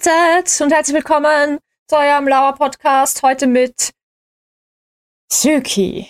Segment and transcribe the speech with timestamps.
[0.00, 3.22] Mahlzeit und herzlich willkommen zu eurem Lauer Podcast.
[3.22, 3.90] Heute mit
[5.30, 6.08] Suki.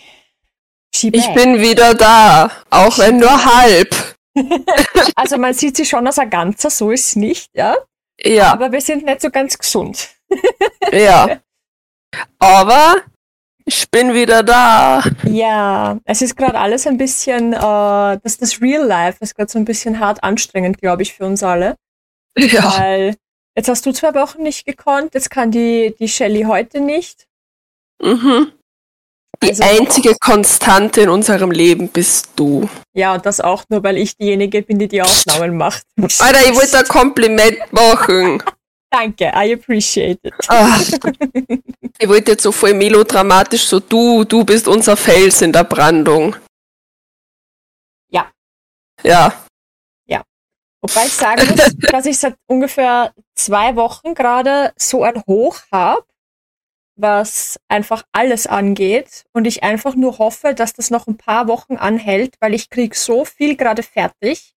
[0.95, 4.17] Ich bin wieder da, auch wenn nur halb.
[5.17, 7.77] also man sieht sie schon als ein Ganzer, so ist es nicht, ja?
[8.23, 8.53] Ja.
[8.53, 10.11] Aber wir sind nicht so ganz gesund.
[10.93, 11.41] ja.
[12.39, 12.95] Aber
[13.65, 15.03] ich bin wieder da.
[15.25, 19.59] Ja, es ist gerade alles ein bisschen, äh, das, das Real Life ist gerade so
[19.59, 21.75] ein bisschen hart anstrengend, glaube ich, für uns alle.
[22.39, 22.79] Ja.
[22.79, 23.17] Weil
[23.61, 27.27] jetzt hast du zwei Wochen nicht gekonnt, jetzt kann die, die Shelly heute nicht.
[28.03, 28.53] Mhm.
[29.43, 32.69] Die Also- einzige Konstante in unserem Leben bist du.
[32.95, 35.85] Ja, und das auch nur, weil ich diejenige bin, die die Aufnahmen macht.
[35.99, 38.43] Alter, ich wollte ein Kompliment machen.
[38.91, 40.35] Danke, I appreciate it.
[40.49, 40.81] Ach,
[41.99, 46.35] ich wollte jetzt so voll melodramatisch, so du, du bist unser Fels in der Brandung.
[48.11, 48.33] Ja.
[49.05, 49.33] Ja.
[50.83, 53.13] Wobei ich sagen muss, dass ich seit ungefähr
[53.45, 56.05] zwei Wochen gerade so ein Hoch habe,
[56.97, 59.25] was einfach alles angeht.
[59.33, 62.95] Und ich einfach nur hoffe, dass das noch ein paar Wochen anhält, weil ich krieg
[62.95, 64.55] so viel gerade fertig,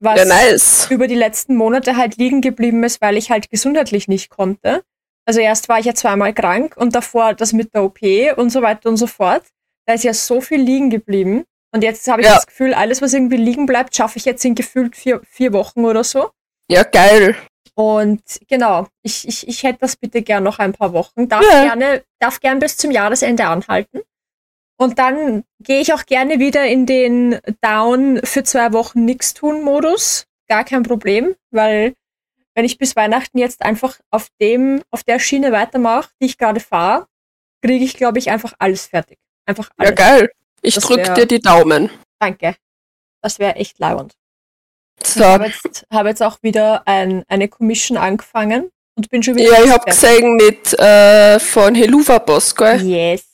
[0.00, 0.86] was Ja, nice.
[0.90, 4.82] über die letzten Monate halt liegen geblieben ist, weil ich halt gesundheitlich nicht konnte.
[5.24, 8.00] Also erst war ich ja zweimal krank und davor das mit der OP
[8.36, 9.44] und so weiter und so fort.
[9.86, 11.44] Da ist ja so viel liegen geblieben.
[11.74, 12.34] Und jetzt habe ich Ja.
[12.34, 15.84] das Gefühl, alles, was irgendwie liegen bleibt, schaffe ich jetzt in gefühlt vier, vier Wochen
[15.84, 16.30] oder so.
[16.68, 17.36] Ja, geil.
[17.74, 21.28] Und genau, ich, ich, ich hätte das bitte gern noch ein paar Wochen.
[21.28, 21.64] Darf Ja.
[21.64, 24.00] gerne, darf gern bis zum Jahresende anhalten.
[24.78, 29.62] Und dann gehe ich auch gerne wieder in den Down für zwei Wochen nix tun
[29.62, 30.26] Modus.
[30.48, 31.94] Gar kein Problem, weil
[32.54, 36.60] wenn ich bis Weihnachten jetzt einfach auf dem, auf der Schiene weitermache, die ich gerade
[36.60, 37.06] fahre,
[37.62, 39.18] kriege ich, glaube ich, einfach alles fertig.
[39.46, 39.90] Einfach alles.
[39.90, 40.32] Ja, geil.
[40.60, 41.90] Ich Das drück wär- dir die Daumen.
[42.18, 42.56] Danke.
[43.22, 44.14] Das wäre echt leibend.
[45.02, 45.20] So.
[45.20, 49.50] Ich habe jetzt, habe jetzt auch wieder ein, eine Commission angefangen und bin schon wieder.
[49.58, 50.00] Ja, ich hab fertig.
[50.00, 52.80] gesehen mit äh, von Heluva Boss, gell?
[52.82, 53.24] Yes.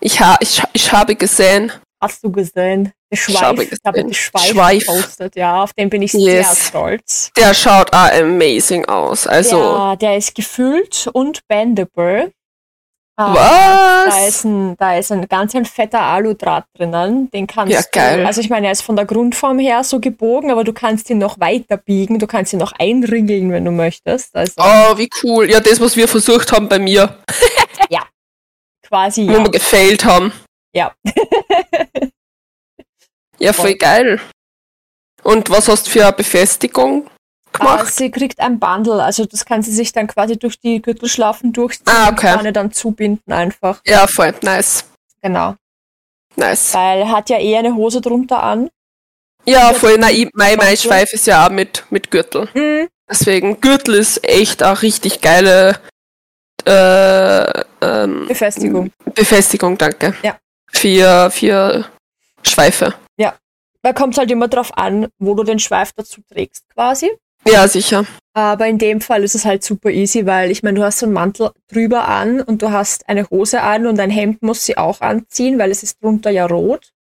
[0.00, 1.72] Ich, ha ich, ich habe gesehen.
[2.02, 2.92] Hast du gesehen?
[3.12, 3.40] Der Schweif.
[3.42, 4.08] habe Ich habe gesehen.
[4.08, 4.86] den Schweif, Schweif.
[4.86, 5.36] gepostet.
[5.36, 6.68] Ja, auf den bin ich sehr Yes.
[6.68, 7.30] stolz.
[7.36, 9.26] Der schaut auch amazing aus.
[9.26, 12.32] Also, Ja, der ist gefüllt und bendable.
[13.20, 14.14] Ah, Was?
[14.14, 17.30] Da ist, ein, da ist ein ganz ein fetter Aludraht drinnen.
[17.30, 18.20] Den kannst Ja, geil.
[18.20, 21.10] du, also ich meine, er ist von der Grundform her so gebogen, aber du kannst
[21.10, 22.18] ihn noch weiter biegen.
[22.18, 24.34] Du kannst ihn noch einringeln, wenn du möchtest.
[24.34, 25.50] Also oh, wie cool.
[25.50, 27.18] Ja, das, was wir versucht haben bei mir,
[28.90, 29.44] quasi wo ja.
[29.44, 30.32] wir gefailt haben.
[30.74, 30.92] Ja.
[33.38, 33.74] Ja, Voll.
[33.74, 34.20] geil.
[35.22, 37.08] Und was hast du für eine Befestigung
[37.60, 37.92] Gemacht?
[37.94, 41.92] sie kriegt ein Bundle, also das kann sie sich dann quasi durch die Gürtelschlaufen durchziehen
[41.94, 42.32] Ah, und okay.
[42.34, 43.80] vorne dann zubinden einfach.
[43.86, 44.34] ja, voll.
[44.42, 44.84] Nice.
[45.22, 45.54] Genau.
[46.36, 46.74] Nice.
[46.74, 48.70] Weil er hat ja eher eine Hose drunter an.
[49.44, 49.96] Ja, Ja, voll.
[49.98, 50.76] Na, ich, mein, mein.
[50.76, 52.48] Schweif ist ja auch mit, mit Gürtel.
[52.54, 52.88] Mhm.
[53.08, 55.78] Deswegen, Gürtel ist echt eine richtig geile
[56.64, 58.92] äh, ähm, Befestigung.
[59.14, 60.14] Befestigung, danke.
[60.22, 60.38] Ja.
[60.72, 61.86] Für, für
[62.46, 62.94] Schweife.
[63.82, 67.10] Da kommt halt immer drauf an, wo du den Schweif dazu trägst, quasi.
[67.46, 68.06] Ja, sicher.
[68.32, 71.06] Aber in dem Fall ist es halt super easy, weil ich meine, du hast so
[71.06, 74.76] einen Mantel drüber an und du hast eine Hose an und ein Hemd muss sie
[74.76, 76.92] auch anziehen, weil es ist drunter ja rot.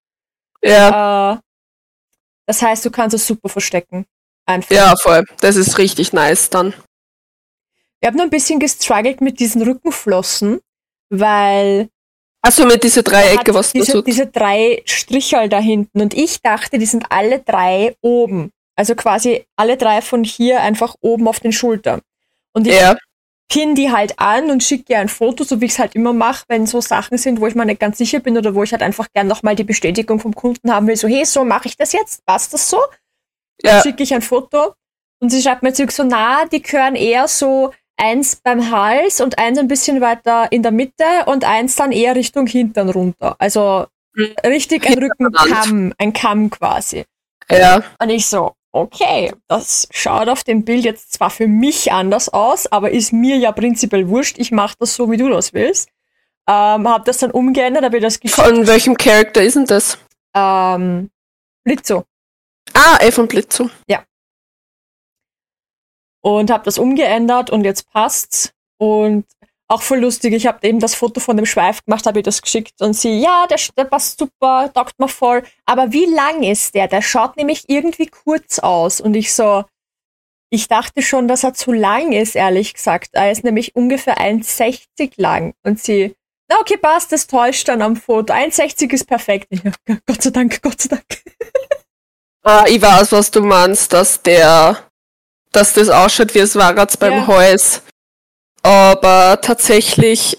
[0.63, 1.39] Ja, Äh,
[2.47, 4.07] das heißt, du kannst es super verstecken.
[4.47, 4.75] Einfach.
[4.75, 5.27] ja, voll.
[5.41, 6.73] Das ist richtig nice dann.
[8.01, 10.61] Wir haben nur ein bisschen gestruggelt mit diesen Rückenflossen,
[11.11, 11.91] weil
[12.41, 14.03] Achso, mit diese er Dreiecke, was du diese, so.
[14.03, 18.51] diese drei Strichel da hinten und ich dachte, die sind alle drei oben.
[18.79, 22.01] Also quasi alle drei von hier einfach oben auf den Schultern.
[22.53, 22.97] Und ich Ja,
[23.51, 26.13] pin die halt an und schicke dir ein Foto, so wie ich es halt immer
[26.13, 28.73] mache, wenn so Sachen sind, wo ich mir nicht ganz sicher bin oder wo ich
[28.73, 31.77] halt einfach gern nochmal die Bestätigung vom Kunden haben will, so hey, so mache ich
[31.77, 32.79] das jetzt, passt das so?
[33.63, 34.75] ja, schicke ich ein Foto
[35.21, 39.39] und sie schreibt mir zurück so, na, die gehören eher so eins beim Hals und
[39.39, 43.35] eins ein bisschen weiter in der Mitte und eins dann eher Richtung Hintern runter.
[43.41, 44.35] Also Mhm.
[44.45, 44.99] richtig ein.
[44.99, 47.05] Rückenkamm, ein Kamm quasi.
[47.51, 47.83] ja.
[48.01, 52.67] Und ich so, okay, das schaut auf dem Bild jetzt zwar für mich anders aus,
[52.67, 54.39] aber ist mir ja prinzipiell wurscht.
[54.39, 55.91] Ich mache das so, wie du das willst.
[56.49, 58.41] Ähm, hab das dann umgeändert, habe ihr das geschickt.
[58.41, 59.99] Von welchem Charakter ist denn das?
[60.35, 61.11] Ähm,
[61.65, 62.05] Blitzo.
[62.75, 63.69] Ah, ey, von Blitzo.
[66.21, 68.53] und habe das umgeändert und jetzt passt's.
[68.79, 69.27] Und
[69.69, 72.41] auch voll lustig, ich habe eben das Foto von dem Schweif gemacht, habe ihr das
[72.41, 75.43] geschickt und sie, ja, der, der passt super, taugt mir voll.
[75.67, 76.89] Aber wie lang ist der?
[76.89, 79.01] Der schaut nämlich irgendwie kurz aus.
[79.01, 79.65] Und ich so,
[80.51, 83.11] ich dachte schon, dass er zu lang ist, ehrlich gesagt.
[83.13, 85.53] Er ist nämlich ungefähr 1,60 lang.
[85.63, 86.15] Und sie,
[86.49, 88.33] na okay, passt, das täuscht dann am Foto.
[88.33, 89.49] 1,60 ist perfekt.
[89.51, 89.63] Ich,
[90.07, 91.05] Gott sei Dank, Gott sei Dank.
[92.43, 94.89] Ah, ich weiß, was du meinst, dass der
[95.53, 97.27] dass das ausschaut wie es war jetzt beim Ja.
[97.27, 97.83] Hals.
[98.63, 100.39] Aber tatsächlich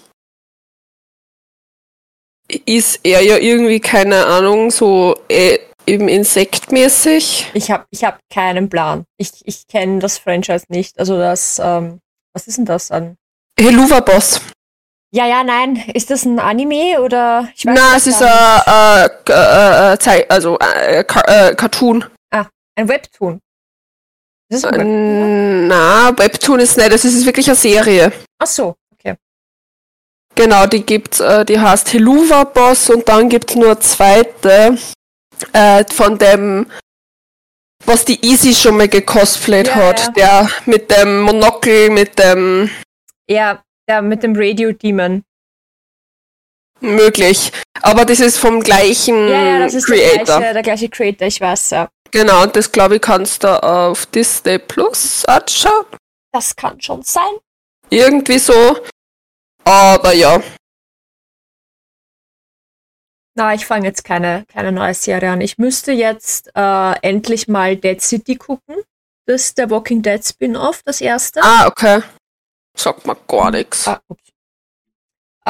[2.66, 7.50] ist er ja irgendwie, keine Ahnung, so äh, eben insektmäßig.
[7.54, 9.04] Ich habe ich hab keinen Plan.
[9.16, 10.98] Ich, ich kenne das Franchise nicht.
[10.98, 12.00] Also das, ähm,
[12.32, 13.16] was ist denn das an?
[13.58, 14.40] Heluva Boss.
[15.12, 15.76] Ja, ja, nein.
[15.92, 17.48] Ist das ein Anime oder?
[17.56, 21.04] Ich weiß Na, es ist ein äh, äh, äh, also äh, äh,
[21.54, 22.04] Cartoon.
[22.30, 23.40] ein Webtoon.
[24.50, 25.68] Ist das ein Äh, Webtoon?
[25.68, 28.12] Na, Webtoon ist nicht, das ist wirklich eine Serie.
[28.38, 29.14] Ach so, okay.
[30.34, 34.76] Genau, die gibt's, äh, die heißt Heluva Boss und dann gibt's nur eine zweite
[35.52, 36.66] äh, von dem,
[37.86, 40.06] was die Easy schon mal gecosplayt Ja, hat.
[40.06, 40.12] ja.
[40.12, 42.68] Der mit dem Monokel, mit dem
[43.28, 45.22] Ja, der mit dem Radio Demon.
[46.80, 47.52] Möglich.
[47.82, 50.24] Aber das ist vom gleichen Ja, ja, das ist der Creator.
[50.38, 51.88] gleiche, der gleiche Creator, ich weiß, ja.
[52.10, 55.86] Genau, und das glaube ich kannst du auf Disney Plus anschauen.
[56.32, 57.32] Das kann schon sein.
[57.88, 58.78] Irgendwie so.
[59.64, 60.42] Aber ja.
[63.36, 65.40] Na, ich fange jetzt keine, keine neue Serie an.
[65.40, 68.76] Ich müsste jetzt äh, endlich mal Dead City gucken.
[69.26, 71.40] Das ist der Walking Dead Spin-off, das erste.
[71.42, 72.02] Ah, okay.
[72.76, 73.86] Sagt mir gar nichts.
[73.86, 74.29] Ah, ups.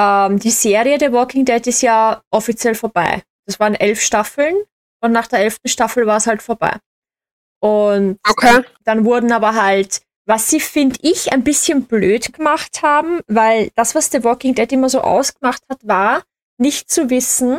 [0.00, 3.22] Ähm, die Serie The Walking Dead ist ja offiziell vorbei.
[3.46, 4.56] Das waren elf Staffeln
[5.02, 6.76] und nach der elften Staffel war es halt vorbei.
[7.62, 8.64] Und Okay.
[8.84, 13.94] dann wurden aber halt, was sie, finde ich, ein bisschen blöd gemacht haben, weil das,
[13.94, 16.22] was The Walking Dead immer so ausgemacht hat, war,
[16.56, 17.58] nicht zu wissen,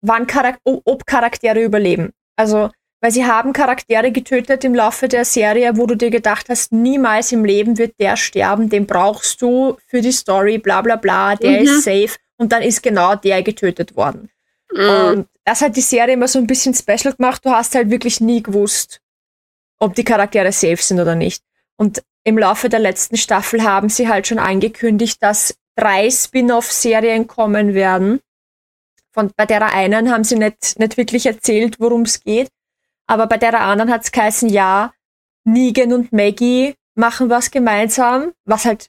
[0.00, 2.12] wann Charak ob Charaktere überleben.
[2.36, 2.70] Also,
[3.04, 7.32] weil sie haben Charaktere getötet im Laufe der Serie, wo du dir gedacht hast, niemals
[7.32, 11.60] im Leben wird der sterben, den brauchst du für die Story, bla bla bla, der
[11.60, 11.66] Mhm.
[11.66, 12.16] ist safe.
[12.38, 14.30] Und dann ist genau der getötet worden.
[14.72, 14.88] Mm.
[14.88, 17.44] Und das hat die Serie immer so ein bisschen special gemacht.
[17.44, 19.02] Du hast halt wirklich nie gewusst,
[19.78, 21.42] ob die Charaktere safe sind oder nicht.
[21.76, 27.74] Und im Laufe der letzten Staffel haben sie halt schon angekündigt, dass drei Spin-off-Serien kommen
[27.74, 28.20] werden.
[29.12, 32.48] Von, bei der einen haben sie nicht, nicht wirklich erzählt, worum es geht.
[33.06, 34.92] Aber bei der anderen hat es geheißen, ja,
[35.44, 38.88] Negan und Maggie machen was gemeinsam, was halt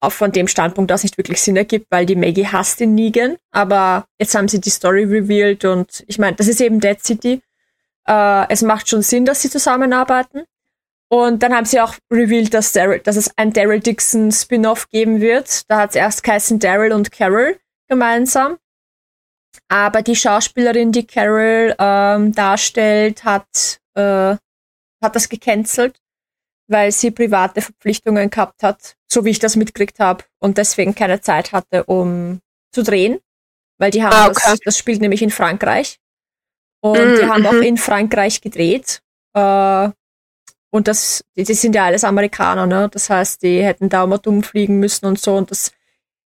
[0.00, 3.36] auch von dem Standpunkt aus nicht wirklich Sinn ergibt, weil die Maggie hasst den Negan.
[3.50, 7.42] Aber jetzt haben sie die Story revealed und ich meine, das ist eben Dead City.
[8.06, 10.44] Äh, es macht schon Sinn, dass sie zusammenarbeiten.
[11.10, 15.20] Und dann haben sie auch revealed, dass, Daryl, dass es ein Daryl Dixon Spin-off geben
[15.20, 15.68] wird.
[15.68, 17.58] Da hat es erst geheißen Daryl und Carol
[17.88, 18.58] gemeinsam.
[19.68, 24.36] Aber die Schauspielerin, die Carol ähm, darstellt, hat, äh,
[25.02, 26.00] hat das gecancelt,
[26.68, 31.20] weil sie private Verpflichtungen gehabt hat, so wie ich das mitgekriegt habe, und deswegen keine
[31.20, 32.40] Zeit hatte, um
[32.72, 33.18] zu drehen.
[33.78, 34.40] Weil die haben Ah, okay.
[34.44, 35.98] das, das spielt nämlich in Frankreich.
[36.80, 37.62] Und Mm, die haben auch mhm.
[37.62, 39.02] in Frankreich gedreht.
[39.34, 39.90] Äh,
[40.70, 42.88] und das, die, die sind ja alles Amerikaner, ne?
[42.92, 45.36] Das heißt, die hätten da mal dumm fliegen müssen und so.
[45.36, 45.72] Und das,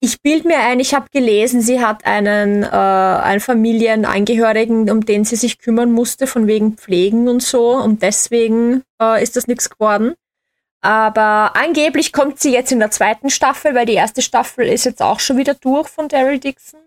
[0.00, 5.24] ich bild mir ein, ich habe gelesen, sie hat einen, äh, einen Familienangehörigen, um den
[5.24, 7.76] sie sich kümmern musste, von wegen Pflegen und so.
[7.76, 10.14] Und deswegen äh, ist das nichts geworden.
[10.80, 15.02] Aber angeblich kommt sie jetzt in der zweiten Staffel, weil die erste Staffel ist jetzt
[15.02, 16.80] auch schon wieder durch von Daryl Dixon.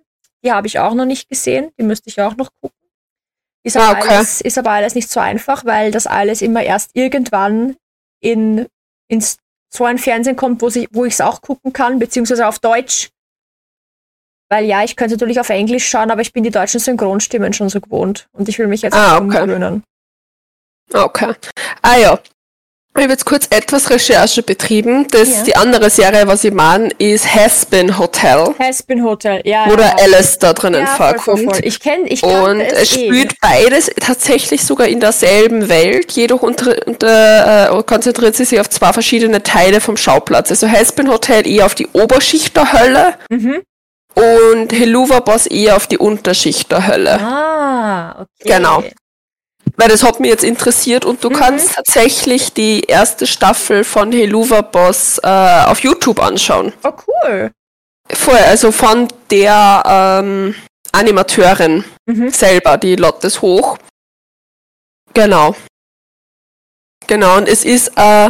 [0.43, 2.77] Die habe ich auch noch nicht gesehen, die müsste ich auch noch gucken.
[3.63, 4.15] Ist aber, Ah, okay.
[4.15, 7.75] alles, ist aber alles nicht so einfach, weil das alles immer erst irgendwann
[8.21, 8.67] in
[9.09, 9.38] ins
[9.73, 10.67] so ein Fernsehen kommt, wo,
[11.05, 13.09] ich es auch gucken kann, beziehungsweise auf Deutsch.
[14.49, 17.69] Weil ja, ich könnte natürlich auf Englisch schauen, aber ich bin die deutschen Synchronstimmen schon
[17.69, 19.41] so gewohnt und ich will mich jetzt Ah, nicht okay.
[19.41, 19.83] umgewöhnen.
[20.93, 21.33] Okay.
[21.81, 22.19] Ah ja.
[22.93, 25.07] Ich habe jetzt kurz etwas Recherche betrieben.
[25.12, 25.43] Das, Ja.
[25.43, 29.65] Die andere Serie, was ich meine, ist Has-Been Hotel, Haspin Hotel, ja.
[29.69, 29.95] wo der ja.
[30.03, 31.55] Alice da drinnen ja, voll, voll, vorkommt.
[31.55, 31.65] voll.
[31.65, 33.05] Ich kenne, ich Und es es eh.
[33.05, 38.69] spielt beides tatsächlich sogar in derselben Welt, jedoch unter, unter, äh, konzentriert sie sich auf
[38.69, 40.51] zwei verschiedene Teile vom Schauplatz.
[40.51, 43.62] Also Haspin Hotel eher auf die Oberschicht der Hölle Mhm.
[44.15, 47.19] und Heluva Boss eher auf die Unterschicht der Hölle.
[47.21, 48.27] Ah, okay.
[48.57, 48.83] Genau.
[49.77, 51.33] Weil das hat mich jetzt interessiert und du Mhm.
[51.35, 55.27] kannst tatsächlich die erste Staffel von Heluva Boss äh,
[55.65, 56.73] auf YouTube anschauen.
[56.83, 57.51] Oh, cool.
[58.13, 60.55] Vorher, also von der ähm,
[60.91, 62.29] Animateurin Mhm.
[62.31, 63.77] selber, die Lottes Hoch.
[65.13, 65.55] Genau.
[67.07, 68.29] Genau, und es ist, äh,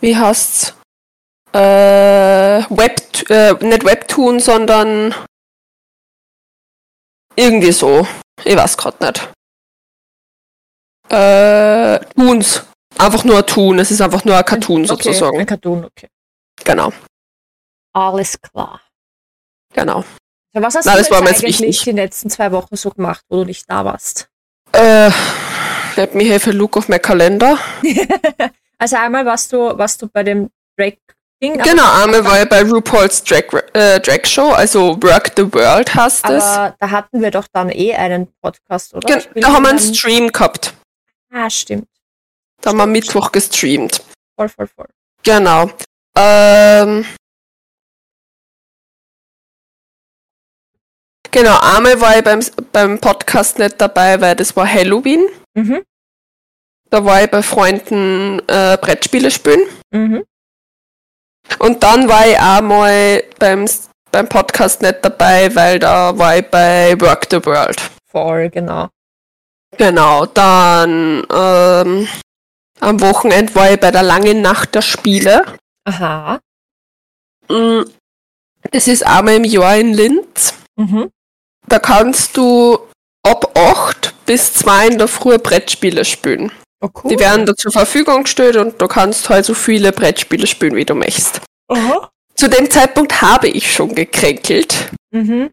[0.00, 0.74] wie heißt's?
[1.52, 1.58] Äh,
[2.68, 3.00] Web,
[3.30, 5.14] äh, nicht Webtoon, sondern
[7.36, 8.06] irgendwie so.
[8.44, 9.28] Ich weiß grad nicht.
[11.10, 12.64] Äh, Toons.
[12.98, 15.38] Einfach nur ein Toon, es ist einfach nur ein Cartoon Okay, sozusagen.
[15.38, 16.08] ein Cartoon, okay.
[16.64, 16.92] Genau,
[17.92, 18.80] Alles klar.
[19.72, 20.02] genau.
[20.52, 21.84] So, was hast Na, du das war eigentlich wichtig.
[21.84, 24.28] die letzten zwei Wochen so gemacht, wo du nicht da warst?
[24.72, 25.10] Äh,
[25.96, 27.58] let me have a look of my calendar.
[28.78, 30.94] also einmal warst du, warst du bei dem Drag
[31.40, 31.56] King.
[31.62, 36.28] Genau, einmal war ich bei RuPaul's Drag, äh, Drag Show, also Work the World heißt
[36.28, 36.42] es.
[36.42, 39.06] Aber da hatten wir doch dann eh einen Podcast, oder?
[39.06, 40.74] Gen da haben wir einen Stream gehabt.
[41.30, 41.88] Ah, stimmt.
[42.60, 44.02] Da haben wir Mittwoch gestreamt.
[44.36, 44.88] Voll, voll, voll.
[45.22, 45.70] Genau.
[46.16, 47.04] Ähm,
[51.30, 52.40] genau, einmal war ich beim,
[52.72, 55.26] beim Podcast nicht dabei, weil das war Halloween.
[55.54, 55.84] Mhm.
[56.90, 59.60] Da war ich bei Freunden äh, Brettspiele spielen.
[59.90, 60.24] Mhm.
[61.58, 63.66] Und dann war ich auch mal beim,
[64.10, 67.80] beim Podcast nicht dabei, weil da war ich bei Work the World.
[68.10, 68.88] Voll, genau.
[69.76, 72.08] Genau, dann ähm,
[72.80, 75.44] am Wochenende war ich bei der langen Nacht der Spiele.
[75.84, 76.40] Aha.
[77.48, 77.82] Mm,
[78.70, 80.54] das ist einmal im Jahr in Linz.
[80.76, 81.10] Mhm.
[81.66, 82.78] Da kannst du
[83.22, 86.52] ab 8 bis 2 in der Früh Brettspiele spielen.
[86.80, 87.10] Oh, cool.
[87.10, 90.84] Die werden da zur Verfügung gestellt und du kannst halt so viele Brettspiele spielen, wie
[90.84, 91.40] du möchtest.
[91.68, 92.10] Aha.
[92.34, 94.90] Zu dem Zeitpunkt habe ich schon gekränkelt.
[95.10, 95.50] Mhm.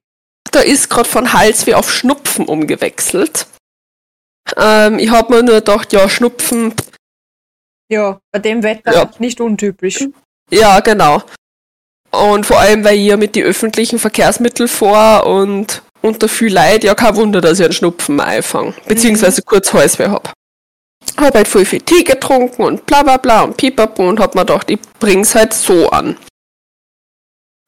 [0.51, 3.48] Da ist gerade von Hals wie auf Schnupfen umgewechselt.
[4.57, 6.73] Ähm, ich habe mir nur gedacht, ja, Schnupfen.
[7.91, 9.11] Ja, bei dem Wetter Ja.
[9.19, 10.07] nicht untypisch.
[10.51, 11.21] Ja, genau.
[12.11, 16.83] Und vor allem, weil ich ja mit den öffentlichen Verkehrsmitteln fahre und unter viel Leid,
[16.83, 18.73] ja, kein Wunder, dass ich einen Schnupfen einfange.
[18.87, 20.29] Beziehungsweise kurz Halsweh habe.
[21.17, 24.41] Habe halt voll viel Tee getrunken und bla bla bla und pipapo und hab mir
[24.41, 26.17] gedacht, ich bring's halt so an.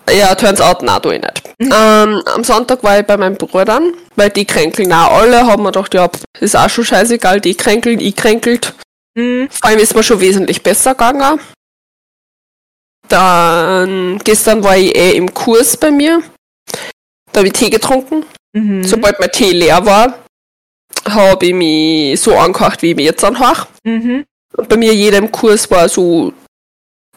[0.09, 1.43] Ja, turns out, nein, tu ich nicht.
[1.59, 1.73] Mhm.
[1.75, 5.71] Ähm, am Sonntag war ich bei meinen Brüdern, weil die kränkeln auch alle, haben mir
[5.71, 6.09] gedacht, ja,
[6.39, 8.73] ist auch schon scheißegal, die kränkeln, ich kränkelt.
[9.15, 9.49] Mhm.
[9.51, 11.39] Vor allem ist mir schon wesentlich besser gegangen.
[13.09, 16.21] Dann, gestern war ich eh im Kurs bei mir.
[17.31, 18.25] Da habe ich Tee getrunken.
[18.53, 18.83] Mhm.
[18.83, 20.19] Sobald mein Tee leer war,
[21.07, 23.67] habe ich mich so angehört, wie ich mich jetzt anhöre.
[23.83, 24.25] Mhm.
[24.55, 26.33] Und bei mir jeder im Kurs war so,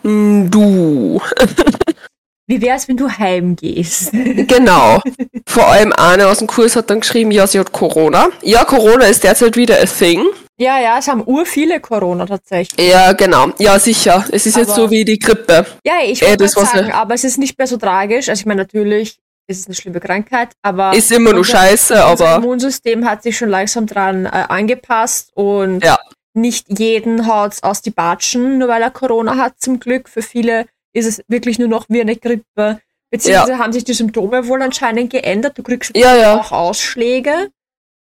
[0.03, 1.21] "Mm, du.
[2.51, 4.11] Wie wär's, wenn du heimgehst?
[4.13, 5.01] genau.
[5.47, 8.29] Vor allem einer aus dem Kurs hat dann geschrieben, ja, sie hat Corona.
[8.43, 10.25] Ja, Corona ist derzeit wieder a thing.
[10.59, 12.91] ja, ja, es haben ur viele Corona tatsächlich.
[12.91, 13.53] Ja, genau.
[13.59, 14.25] Ja, sicher.
[14.33, 15.65] Es ist jetzt Aber- so wie die Grippe.
[15.87, 16.95] Ja, ich Äh, das grad war's sagen, ja.
[16.95, 18.29] aber es ist nicht mehr so tragisch.
[18.29, 22.05] Also ich meine, natürlich ist es eine schlimme Krankheit, aber Ist immer nur unser- scheiße,
[22.05, 25.99] aber Immunsystem hat sich schon langsam dran äh, angepasst und Ja.
[26.35, 30.09] nicht jeden haut's aus die Batschen, nur weil er Corona hat, zum Glück.
[30.09, 32.81] Für viele ist es wirklich nur noch wie eine Grippe.
[33.11, 35.59] Beziehungsweise haben sich die Symptome wohl anscheinend geändert.
[35.59, 36.39] Du kriegst Ja, ja.
[36.41, 37.51] auch Ausschläge.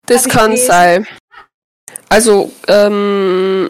[0.07, 0.67] das kann gelesen.
[0.67, 1.07] sein.
[2.09, 3.69] Also, ähm,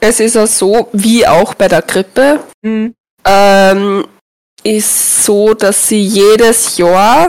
[0.00, 2.94] es ist ja so, wie auch bei der Grippe, Mhm.
[3.26, 4.06] ähm,
[4.62, 7.28] ist so, dass sie jedes Jahr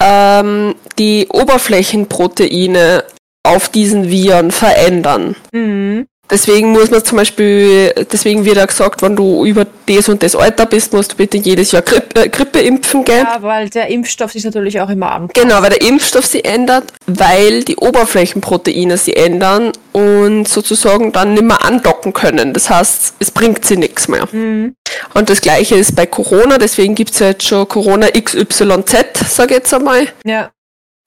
[0.00, 3.04] ähm, die Oberflächenproteine
[3.42, 5.34] auf diesen Viren verändern.
[5.52, 6.06] Mhm.
[6.30, 10.36] Deswegen muss man zum Beispiel, deswegen wird ja gesagt, wenn du über das und das
[10.36, 13.26] Alter bist, musst du bitte jedes Jahr Grippe, äh, Grippe impfen gehen.
[13.26, 15.34] Ja, weil der Impfstoff sich natürlich auch immer anpasst.
[15.34, 21.44] Genau, weil der Impfstoff sie ändert, weil die Oberflächenproteine sie ändern und sozusagen dann nicht
[21.44, 22.52] mehr andocken können.
[22.52, 24.28] Das heißt, es bringt sie nichts mehr.
[24.30, 24.74] Mhm.
[25.14, 28.94] Und das gleiche ist bei Corona, deswegen gibt's ja jetzt schon Corona XYZ,
[29.28, 30.50] sage ich jetzt einmal, Ja.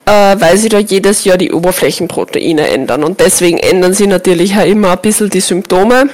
[0.06, 3.04] Äh, weil sie da jedes Jahr die Oberflächenproteine ändern.
[3.04, 6.10] Und deswegen ändern sie natürlich auch immer ein bisschen die Symptome.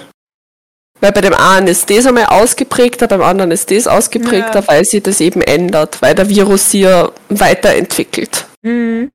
[1.00, 4.68] Weil bei dem einen ist das einmal ausgeprägter, beim anderen ist das ausgeprägter, Ja.
[4.68, 8.46] weil sie das eben ändert, weil der Virus sie ja weiterentwickelt.
[8.62, 9.10] Mhm.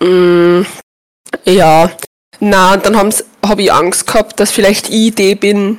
[0.00, 0.62] Mm,
[1.44, 1.90] ja,
[2.38, 2.96] na, und dann
[3.44, 5.78] habe ich Angst gehabt, dass vielleicht ich die bin,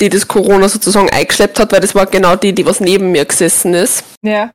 [0.00, 3.24] die das Corona sozusagen eingeschleppt hat, weil das war genau die, die was neben mir
[3.24, 4.04] gesessen ist.
[4.22, 4.50] Ja.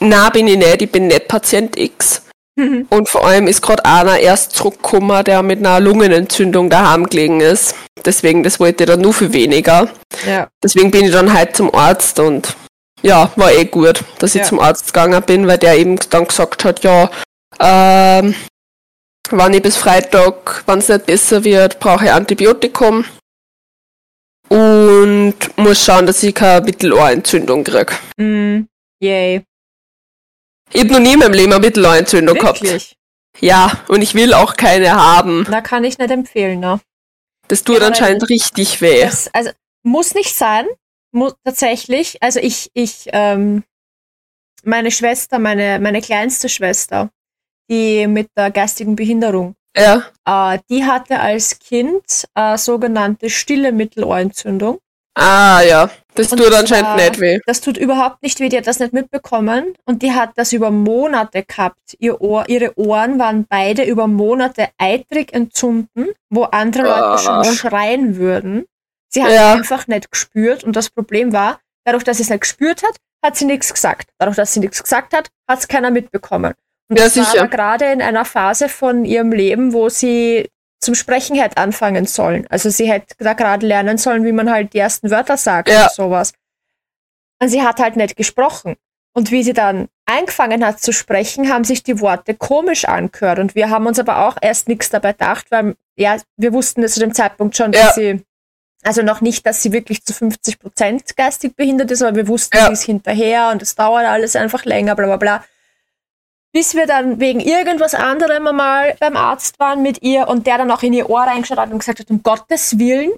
[0.00, 2.22] Na, bin ich nicht, ich bin nicht Patient X.
[2.58, 2.86] Mhm.
[2.88, 7.74] Und vor allem ist gerade einer erst zurückgekommen, der mit einer Lungenentzündung daheim gelegen ist.
[8.04, 9.88] Deswegen, das wollte ich dann nur viel weniger.
[10.26, 10.48] Ja.
[10.62, 12.56] Deswegen bin ich dann halt zum Arzt und
[13.02, 14.46] ja, war eh gut, dass ich Ja.
[14.46, 17.10] zum Arzt gegangen bin, weil der eben dann gesagt hat, ja,
[17.60, 18.34] ähm,
[19.30, 23.04] wenn ich bis Freitag, wenn es nicht besser wird, brauche ich Antibiotikum
[24.48, 27.92] und muss schauen, dass ich keine Mittelohrentzündung kriege.
[28.16, 28.68] Mhm.
[29.02, 29.42] Yay.
[30.72, 32.62] Ich habe noch nie in meinem Leben eine Mittelohrentzündung gehabt.
[33.40, 35.46] Ja, und ich will auch keine haben.
[35.48, 36.80] Na, kann ich nicht empfehlen, ne?
[37.48, 39.02] Das tut Ja, anscheinend richtig weh.
[39.02, 39.50] Das, also,
[39.82, 40.66] muss nicht sein.
[41.12, 42.22] Mu tatsächlich.
[42.22, 43.62] Also ich, ich, ähm,
[44.64, 47.10] meine Schwester, meine, meine kleinste Schwester,
[47.70, 50.02] die mit der geistigen Behinderung, Ja.
[50.26, 54.78] äh, die hatte als Kind äh, sogenannte stille Mittelohrentzündung.
[55.14, 55.90] Ah, ja.
[56.16, 57.38] Das Und tut anscheinend war- nicht weh.
[57.46, 60.70] Das tut überhaupt nicht weh, die hat das nicht mitbekommen und die hat das über
[60.70, 61.94] Monate gehabt.
[61.98, 67.18] Ihr Ohr, ihre Ohren waren beide über Monate eitrig entzünden, wo andere Leute Ah.
[67.44, 68.64] schon schreien würden.
[69.08, 69.52] Sie hat Ja.
[69.52, 73.36] einfach nicht gespürt und das Problem war, dadurch, dass sie es nicht gespürt hat, hat
[73.36, 74.10] sie nichts gesagt.
[74.18, 76.54] Dadurch, dass sie nichts gesagt hat, hat es keiner mitbekommen.
[76.88, 77.40] Und Ja, das war sicher.
[77.40, 80.48] aber gerade in einer Phase von ihrem Leben, wo sie
[80.80, 82.46] zum Sprechen hätte anfangen sollen.
[82.50, 85.84] Also sie hätte da gerade lernen sollen, wie man halt die ersten Wörter sagt Ja.
[85.84, 86.32] und sowas.
[87.40, 88.76] Und sie hat halt nicht gesprochen.
[89.14, 93.38] Und wie sie dann angefangen hat zu sprechen, haben sich die Worte komisch angehört.
[93.38, 97.00] Und wir haben uns aber auch erst nichts dabei gedacht, weil ja, wir wussten zu
[97.00, 97.92] dem Zeitpunkt schon, dass Ja.
[97.94, 98.24] sie,
[98.84, 102.56] also noch nicht, dass sie wirklich zu 50 Prozent geistig behindert ist, aber wir wussten,
[102.58, 102.66] Ja.
[102.66, 105.44] sie ist hinterher und es dauert alles einfach länger, bla bla bla.
[106.56, 110.70] Bis wir dann wegen irgendwas anderem einmal beim Arzt waren mit ihr und der dann
[110.70, 113.12] auch in ihr Ohr reingeschaut hat und gesagt hat, um Gottes Willen,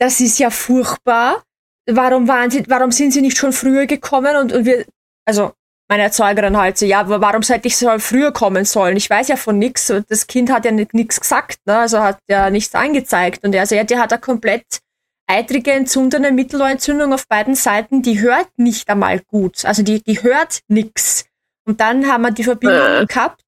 [0.00, 1.44] das ist ja furchtbar.
[1.86, 4.34] Warum waren sie, warum sind sie nicht schon früher gekommen?
[4.34, 4.84] Und, und wir,
[5.24, 5.52] also
[5.88, 8.96] meine Erzeugerin halt so, ja, warum sollte ich so früher kommen sollen?
[8.96, 9.92] Ich weiß ja von nichts.
[10.08, 11.78] Das Kind hat ja nichts gesagt, ne?
[11.78, 13.44] Also hat ja nichts angezeigt.
[13.44, 14.80] Und er so, ja, die hat eine komplett
[15.28, 19.64] eitrige, entzündene Mittelohrentzündung auf beiden Seiten, die hört nicht einmal gut.
[19.64, 21.27] Also die, die hört nix.
[21.68, 23.06] Und dann haben wir die Verbindung Äh.
[23.06, 23.42] gehabt.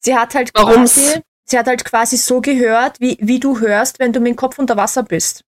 [0.00, 0.94] Sie hat halt Warum's?
[0.94, 4.36] quasi, sie hat halt quasi so gehört, wie, wie du hörst, wenn du mit dem
[4.36, 5.44] Kopf unter Wasser bist.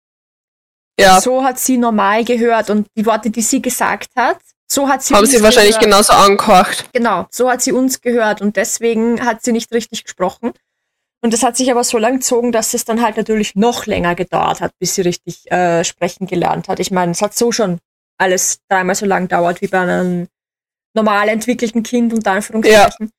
[0.99, 5.03] Ja, So hat sie normal gehört und die Worte, die sie gesagt hat, so hat
[5.03, 5.85] sie haben uns sie wahrscheinlich gehört.
[5.93, 6.89] genauso angehört.
[6.95, 10.53] Genau, so hat sie uns gehört und deswegen hat sie nicht richtig gesprochen.
[11.23, 14.15] Und das hat sich aber so lang gezogen, dass es dann halt natürlich noch länger
[14.15, 16.81] gedauert hat, bis sie richtig äh, sprechen gelernt hat.
[16.81, 17.79] Ich meine, es hat so schon
[18.17, 20.29] alles dreimal so lang gedauert wie bei einem
[20.97, 23.11] normal entwickelten Kind, unter Anführungszeichen.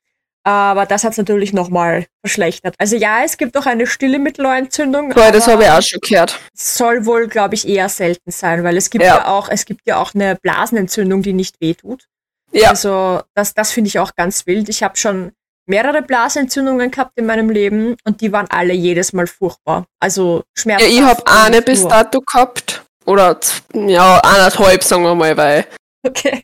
[0.44, 2.74] Aber das hat es natürlich nochmal verschlechtert.
[2.78, 5.10] Also ja, es gibt auch eine stille Mittelohrentzündung.
[5.10, 6.40] Boah, das habe ich auch schon gehört.
[6.54, 9.18] soll wohl, glaube ich, eher selten sein, weil es gibt Ja.
[9.18, 9.28] ja.
[9.28, 12.06] auch, es gibt ja auch eine Blasenentzündung, die nicht wehtut.
[12.54, 14.70] Ja, Also das, das finde ich auch ganz wild.
[14.70, 15.34] Ich habe schon
[15.66, 19.86] mehrere Blasenentzündungen gehabt in meinem Leben und die waren alle jedes Mal furchtbar.
[20.00, 20.92] Also ja schmerzhaft.
[20.92, 22.84] ich habe eine bis dato gehabt.
[23.06, 23.38] Oder
[23.74, 25.66] ja, eineinhalb, sagen wir mal, weil
[26.04, 26.44] Okay.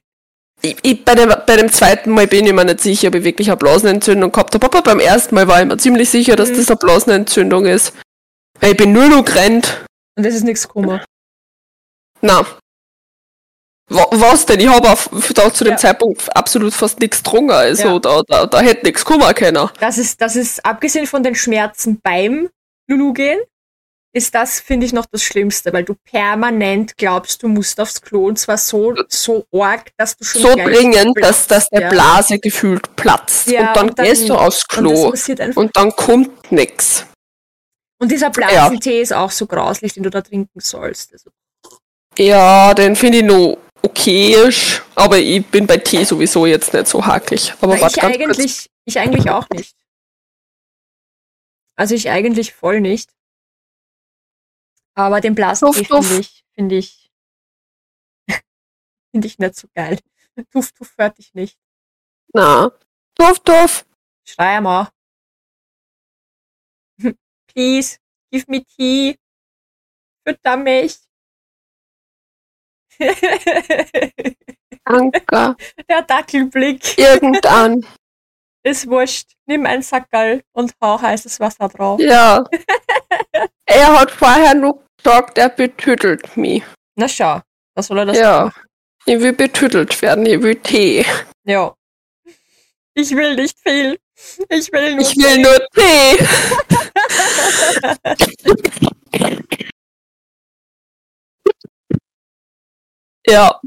[0.65, 3.23] Ich, ich, bei, dem, bei dem zweiten Mal bin ich mir nicht sicher, ob ich
[3.23, 4.65] wirklich eine Blasenentzündung gehabt habe.
[4.65, 6.55] Aber beim ersten Mal war ich mir ziemlich sicher, dass Mhm.
[6.57, 7.93] das eine Blasenentzündung ist.
[8.59, 9.85] Weil ich bin nur noch gerannt.
[10.17, 11.03] Und das ist nichts Kummer.
[12.21, 12.45] Na.
[13.89, 14.59] Wa- Was denn?
[14.61, 14.97] Ich habe auch
[15.35, 15.77] da zu dem Ja.
[15.77, 17.51] Zeitpunkt absolut fast nichts getrunken.
[17.51, 17.99] Also Ja.
[17.99, 19.69] da, da, da hätte nichts kommen können.
[19.79, 22.49] Das ist, das ist, abgesehen von den Schmerzen beim
[22.87, 23.41] Lulu gehen,
[24.15, 28.27] ist das, finde ich, noch das Schlimmste, weil du permanent glaubst, du musst aufs Klo
[28.27, 31.89] und zwar so, so arg, dass du schon So dringend, dass, dass der ja.
[31.89, 33.47] Blase gefühlt platzt.
[33.47, 35.57] Ja, und dann und dann- gehst du aufs Und Klo einfach.
[35.61, 37.05] und dann kommt nix.
[37.99, 41.13] Und dieser Blasentee ist auch so grauslich, den du da trinken sollst.
[41.13, 41.31] Also,
[42.17, 47.03] Ja, den finde ich noch okayisch, aber ich bin bei Tee sowieso jetzt nicht so
[47.05, 47.53] hakelig.
[47.61, 48.29] Aber warte ganz kurz.
[48.37, 49.75] eigentlich, ich eigentlich auch nicht.
[51.75, 53.09] Also ich eigentlich voll nicht.
[54.95, 56.07] Aber den Blasentee duft.
[56.07, 57.11] finde ich, finde ich,
[59.11, 59.99] finde ich nicht so geil.
[60.51, 61.59] Duft, duft hört dich nicht.
[62.33, 62.71] Na,
[63.15, 63.85] doof, doof.
[64.23, 64.89] Schrei mal.
[67.47, 67.97] Please,
[68.31, 69.17] give me tea.
[70.25, 70.99] Fütter mich.
[74.85, 75.55] Anker.
[75.89, 76.97] Der Dackelblick.
[76.97, 77.85] Irgendwann.
[78.63, 79.33] Ist wurscht.
[79.45, 81.99] Nimm ein Sackerl und hau heißes Wasser drauf.
[81.99, 82.43] Ja.
[83.65, 86.63] er hat vorher noch gesagt, er betüttelt mich.
[86.95, 87.41] Na schau,
[87.75, 88.45] was soll er das Ja.
[88.45, 88.61] machen?
[89.05, 91.05] Ich will betüttelt werden, ich will Tee.
[91.45, 91.73] Ja.
[92.93, 93.99] Ich will nicht viel.
[94.49, 95.01] Ich will nur.
[95.01, 96.25] Ich will nur Tee.
[103.27, 103.59] ja.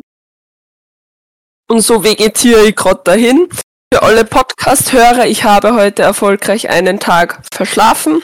[1.69, 3.49] Und so vegetiere ich gerade dahin.
[3.93, 8.23] Für alle Podcast-Hörer, ich habe heute erfolgreich einen Tag verschlafen.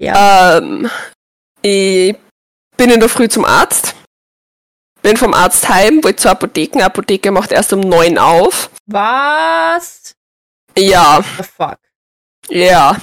[0.00, 0.58] Ja.
[0.58, 0.90] Ähm,
[1.62, 2.16] ich
[2.76, 3.94] bin in der Früh zum Arzt.
[5.02, 6.84] Bin vom Arzt heim, wollte zur Apotheke.
[6.84, 8.70] Apotheke macht erst um neun auf.
[8.86, 10.14] Was?
[10.76, 11.78] Ja, The fuck?
[12.48, 12.96] ja.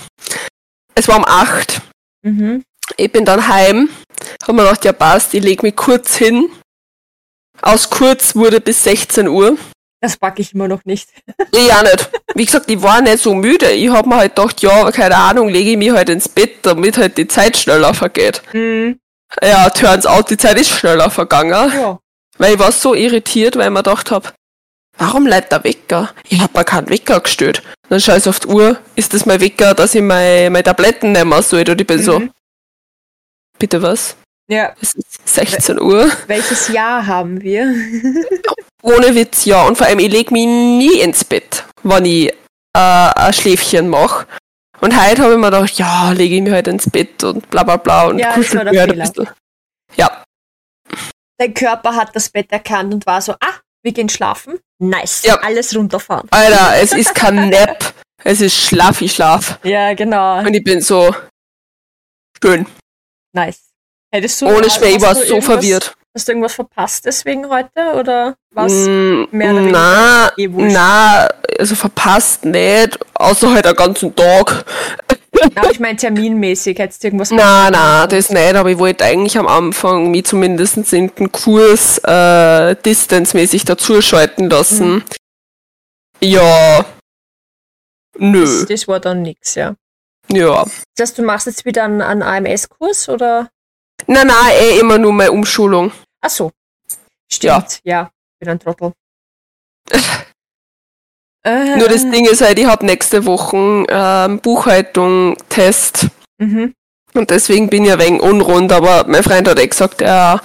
[0.96, 1.82] Es war um acht.
[2.24, 2.64] Mhm.
[2.98, 3.90] Ich bin dann heim.
[4.44, 6.50] Hab mir gedacht, ja passt, ich leg mich kurz hin.
[7.62, 9.58] Aus kurz wurde bis 16 Uhr.
[10.00, 11.10] Das pack ich immer noch nicht.
[11.52, 12.10] Ich auch nicht.
[12.36, 13.72] Wie gesagt, ich war nicht so müde.
[13.72, 16.98] Ich hab mir halt gedacht, ja, keine Ahnung, lege ich mich halt ins Bett, damit
[16.98, 18.42] halt die Zeit schneller vergeht.
[18.54, 19.00] Mhm.
[19.42, 21.52] Ja, turns out, die Zeit ist schneller vergangen.
[21.74, 22.00] Ja.
[22.38, 24.34] Weil ich war so irritiert, weil ich mir gedacht hab,
[24.98, 26.14] warum leitet der Wecker?
[26.30, 27.64] Ich hab mir keinen Wecker gestellt.
[27.90, 31.12] Dann schau ich auf die Uhr, ist das mein Wecker, dass ich meine, meine Tabletten
[31.14, 31.68] nehmen soll?
[31.70, 32.32] Und ich bin so, Mhm.
[33.58, 34.16] bitte was?
[34.48, 34.74] Ja.
[34.82, 36.10] Es ist 16 Uhr.
[36.28, 37.64] Welches Jahr haben wir?
[38.82, 39.66] Ohne Witz, ja.
[39.66, 42.34] Und vor allem, ich leg mich nie ins Bett, wenn ich äh,
[42.74, 44.26] ein Schläfchen mache.
[44.80, 47.64] Und heute habe ich mir gedacht, ja, lege ich mich halt ins Bett und bla
[47.64, 49.28] bla bla und Ja, kuschel mich halt ein bisschen.
[49.96, 50.24] Ja,
[51.40, 54.60] Dein Körper hat das Bett erkannt und war so, ah, wir gehen schlafen.
[54.80, 55.24] Nice.
[55.24, 55.36] Ja.
[55.36, 56.28] Alles runterfahren.
[56.32, 57.94] Alter, es ist kein Nap.
[58.24, 59.60] Es ist Schlafi Schlaf.
[59.64, 60.40] Ja, genau.
[60.40, 61.16] Und ich bin so
[62.44, 62.66] schön.
[63.34, 63.67] Nice.
[64.12, 65.96] Hättest du, Ohne Schmäh, ich war so verwirrt.
[66.16, 67.94] Hast du irgendwas verpasst deswegen heute?
[67.96, 68.72] Oder was?
[68.72, 71.28] Mm, mehr oder weniger na, eh na,
[71.60, 74.66] also verpasst nicht, außer halt den ganzen Tag.
[75.56, 79.38] Aber ich meine, terminmäßig hättest du irgendwas Na, na, das nicht, aber ich wollte eigentlich
[79.38, 84.94] am Anfang mich zumindest in den Kurs äh, distancemäßig dazuschalten lassen.
[84.94, 85.04] Mhm.
[86.22, 86.86] Ja.
[88.18, 88.42] Nö.
[88.42, 89.76] Das, das war dann nix, ja.
[90.32, 90.66] Ja.
[90.96, 93.50] Das heißt, du machst jetzt wieder einen, einen AMS-Kurs oder?
[94.06, 95.92] Na, na, eh immer nur meine Umschulung.
[96.22, 96.52] Ach so.
[97.32, 98.12] Stimmt, ja.
[98.36, 98.94] Ich bin ein Trottel.
[101.44, 106.08] äh, Nur das Ding ist halt, ich habe nächste Woche ähm, Buchhaltung, Test.
[106.38, 106.74] Mhm.
[107.14, 110.42] Und deswegen bin ich ein wenig unrund, aber mein Freund hat eh gesagt, er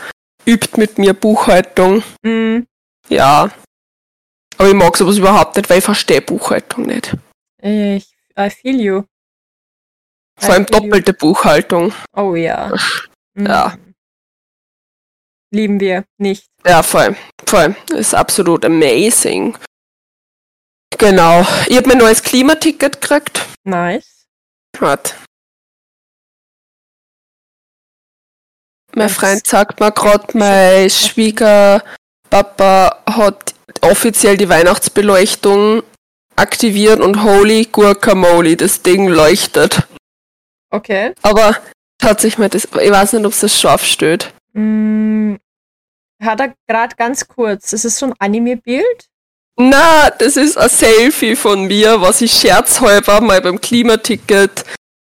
[0.46, 2.02] übt mit mir Buchhaltung.
[2.22, 2.66] Mhm.
[3.08, 3.50] Ja.
[4.58, 7.16] Aber ich mag sowas überhaupt nicht, weil ich verstehe Buchhaltung nicht.
[7.60, 9.02] Ich, I feel you.
[10.38, 10.82] Vor I allem feel you.
[10.82, 11.92] doppelte Buchhaltung.
[12.16, 12.72] Oh ja.
[13.34, 13.46] Mhm.
[13.46, 13.76] Ja.
[15.54, 16.46] Lieben wir nicht.
[16.66, 17.16] Ja, voll.
[17.46, 17.76] Voll.
[17.90, 19.56] Ist absolut amazing.
[20.98, 21.40] Genau.
[21.66, 23.44] Ich habe mein neues Klimaticket gekriegt.
[23.64, 24.24] Nice.
[24.78, 25.14] Warte.
[28.94, 31.90] Mein Das- Freund sagt mir gerade, mein Schwiegerpapa
[33.06, 35.82] hat offiziell die Weihnachtsbeleuchtung
[36.36, 39.86] aktiviert und holy guacamole, das Ding leuchtet.
[40.70, 41.14] Okay.
[41.22, 41.56] Aber
[42.02, 44.32] hat sich mir das, ich weiß nicht, ob es das scharf steht.
[44.52, 45.36] Mm,
[46.22, 47.70] hat er gerade ganz kurz.
[47.70, 49.08] Das ist so ein Anime-Bild.
[49.56, 54.64] Na, das ist ein Selfie von mir, was ich scherzhalber mal beim Klimaticket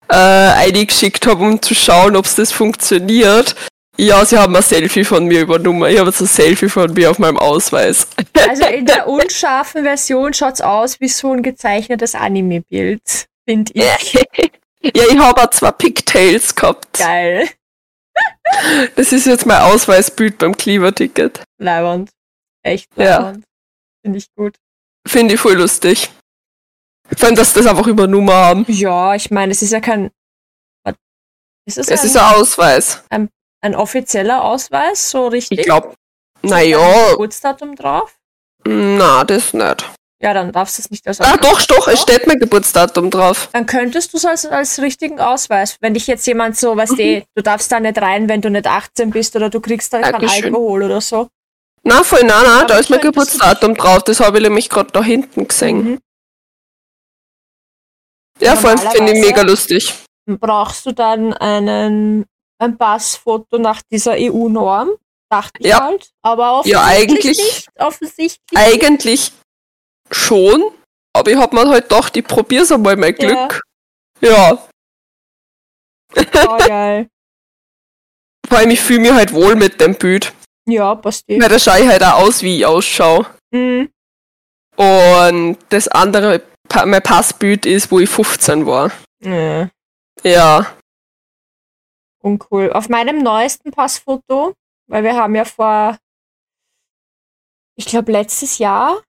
[0.08, 3.55] äh, eingeschickt habe, um zu schauen, ob es das funktioniert.
[3.97, 5.89] Ja, sie haben ein Selfie von mir übernommen.
[5.89, 8.08] Ich habe jetzt ein Selfie von mir auf meinem Ausweis.
[8.47, 13.25] Also in der unscharfen Version schaut's aus wie so ein gezeichnetes Anime-Bild.
[13.47, 14.25] Finde ich.
[14.95, 16.97] ja, ich habe auch zwei Pigtails gehabt.
[16.97, 17.49] Geil.
[18.95, 21.43] Das ist jetzt mein Ausweisbild beim Klimaticket.
[21.57, 22.09] Leiwand.
[22.63, 23.19] Echt Ja.
[23.19, 23.43] leiwand.
[24.03, 24.55] Finde ich gut.
[25.07, 26.11] Finde ich voll lustig.
[27.17, 28.65] Vor allem, dass das einfach übernommen haben.
[28.67, 30.11] Ja, ich meine, es ist ja kein.
[31.67, 33.03] Ist es Es ein, ist ein Ausweis.
[33.09, 35.59] ein offizieller Ausweis, so richtig?
[35.59, 35.95] Ich glaube,
[36.43, 38.15] Ein naja, Geburtsdatum drauf?
[38.65, 39.89] na, das nicht.
[40.21, 43.49] Ja, dann darfst du es nicht als Ah, doch, doch, es steht mein Geburtsdatum drauf.
[43.51, 45.75] Dann könntest du es als, als richtigen Ausweis.
[45.82, 48.65] Wenn dich jetzt jemand so, weißt du, du darfst da nicht rein, wenn du nicht
[48.65, 50.28] 18 bist oder du kriegst dann kein.
[50.30, 51.28] Alkohol oder so.
[51.84, 54.04] Na, voll, na, na, Aber da ist mein Geburtsdatum drauf.
[54.04, 55.84] Das habe ich nämlich gerade da hinten gesehen.
[55.84, 55.99] Mhm.
[58.39, 59.93] Ja, vor allem finde ich mega lustig.
[60.25, 62.25] Brauchst du dann einen,
[62.60, 64.91] ein Passfoto nach dieser EU-Norm?
[65.30, 65.84] Dachte ich Ja.
[65.84, 66.10] halt.
[66.21, 67.69] Aber Ja, offensichtlich eigentlich- nicht.
[67.80, 68.58] Offensichtlich.
[68.60, 69.32] Eigentlich
[70.11, 70.63] schon,
[71.13, 73.47] aber ich habe mir halt gedacht, ich probier's einmal mein Ja.
[73.47, 73.61] Glück.
[74.21, 74.67] Ja,
[76.17, 77.07] Oh, geil.
[78.47, 80.33] vor allem ich fühle mich halt wohl mit dem Bild.
[80.67, 81.41] Ja, passt eh.
[81.41, 83.25] Weil da schaue ich halt auch aus, wie ich ausschaue.
[83.51, 83.91] Mhm.
[84.77, 86.41] Und das andere,
[86.85, 88.91] mein Passbild ist, wo ich 15 war.
[89.21, 89.69] Ja.
[90.23, 90.75] Ja.
[92.23, 92.71] Uncool.
[92.71, 94.53] Auf meinem neuesten Passfoto,
[94.87, 95.97] weil wir haben ja vor,
[97.77, 99.01] ich glaube letztes Jahr,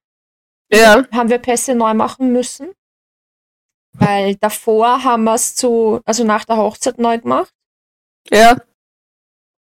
[0.71, 1.05] Ja.
[1.11, 2.73] haben wir Pässe neu machen müssen.
[3.93, 7.51] Weil davor haben wir es zu, also nach der Hochzeit neu gemacht.
[8.29, 8.57] Ja.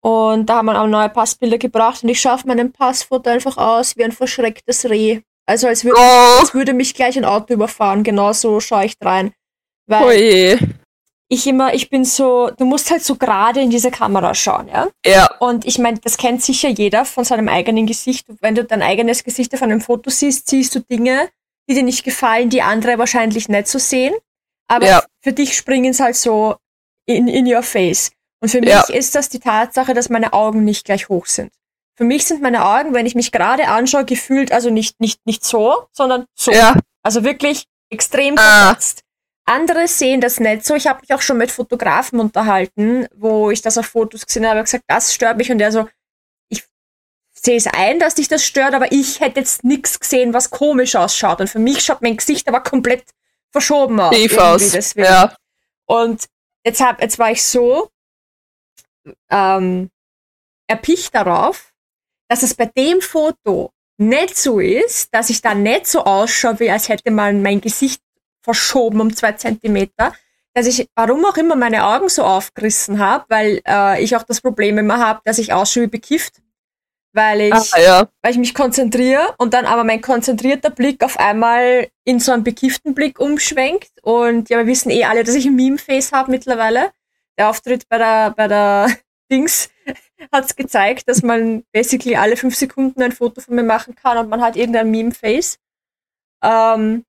[0.03, 3.57] Und da haben wir auch neue Passbilder gebracht und ich schaue auf meinem Passfoto einfach
[3.57, 5.21] aus wie ein verschrecktes Reh.
[5.45, 8.03] Also als würde, Oh, als würde mich gleich ein Auto überfahren.
[8.03, 9.33] Genau so schaue ich rein.
[9.87, 10.59] Weil oje.
[11.33, 14.89] Ich immer, ich bin so, du musst halt so gerade in diese Kamera schauen, ja?
[15.05, 15.33] Ja.
[15.39, 18.25] Und ich meine, das kennt sicher jeder von seinem eigenen Gesicht.
[18.41, 21.29] Wenn du dein eigenes Gesicht auf einem Foto siehst, siehst du Dinge,
[21.69, 24.13] die dir nicht gefallen, die andere wahrscheinlich nicht so sehen.
[24.67, 25.03] Aber Ja.
[25.23, 26.57] für dich springen es halt so
[27.05, 28.11] in, in your face.
[28.41, 28.81] Und für mich Ja.
[28.89, 31.49] ist das die Tatsache, dass meine Augen nicht gleich hoch sind.
[31.95, 35.45] Für mich sind meine Augen, wenn ich mich gerade anschaue, gefühlt, also nicht, nicht, nicht
[35.45, 36.51] so, sondern so.
[36.51, 36.75] Ja.
[37.03, 38.65] Also wirklich extrem Ah.
[38.73, 39.01] versetzt.
[39.45, 40.75] Andere sehen das nicht so.
[40.75, 44.61] Ich habe mich auch schon mit Fotografen unterhalten, wo ich das auf Fotos gesehen habe,
[44.61, 45.51] gesagt, das stört mich.
[45.51, 45.89] Und der so,
[46.49, 46.63] ich
[47.33, 50.95] sehe es ein, dass dich das stört, aber ich hätte jetzt nichts gesehen, was komisch
[50.95, 51.41] ausschaut.
[51.41, 53.03] Und für mich schaut mein Gesicht aber komplett
[53.51, 54.15] verschoben aus.
[54.15, 54.71] Tief aus.
[54.71, 55.07] deswegen.
[55.07, 55.35] Ja.
[55.85, 56.25] Und
[56.63, 57.89] jetzt, hab, jetzt war ich so,
[59.29, 59.89] ähm,
[60.67, 61.73] erpicht darauf,
[62.29, 66.71] dass es bei dem Foto nicht so ist, dass ich da nicht so ausschaue, wie
[66.71, 68.01] als hätte man mein Gesicht
[68.41, 70.13] verschoben um zwei Zentimeter,
[70.53, 74.41] dass ich, warum auch immer, meine Augen so aufgerissen habe, weil äh, ich auch das
[74.41, 76.41] Problem immer habe, dass ich ausschaue wie bekifft
[77.13, 78.07] weil ich, ah, ja.
[78.21, 82.43] weil ich mich konzentriere und dann aber mein konzentrierter Blick auf einmal in so einen
[82.43, 83.91] bekifften Blick umschwenkt.
[84.01, 86.91] Und ja, wir wissen eh alle, dass ich ein Meme-Face habe mittlerweile.
[87.37, 88.87] Der Auftritt bei der, bei der
[89.31, 89.69] Dings
[90.31, 94.17] hat es gezeigt, dass man basically alle fünf Sekunden ein Foto von mir machen kann
[94.17, 95.57] und man hat irgendein Meme-Face.
[96.43, 97.03] Ähm,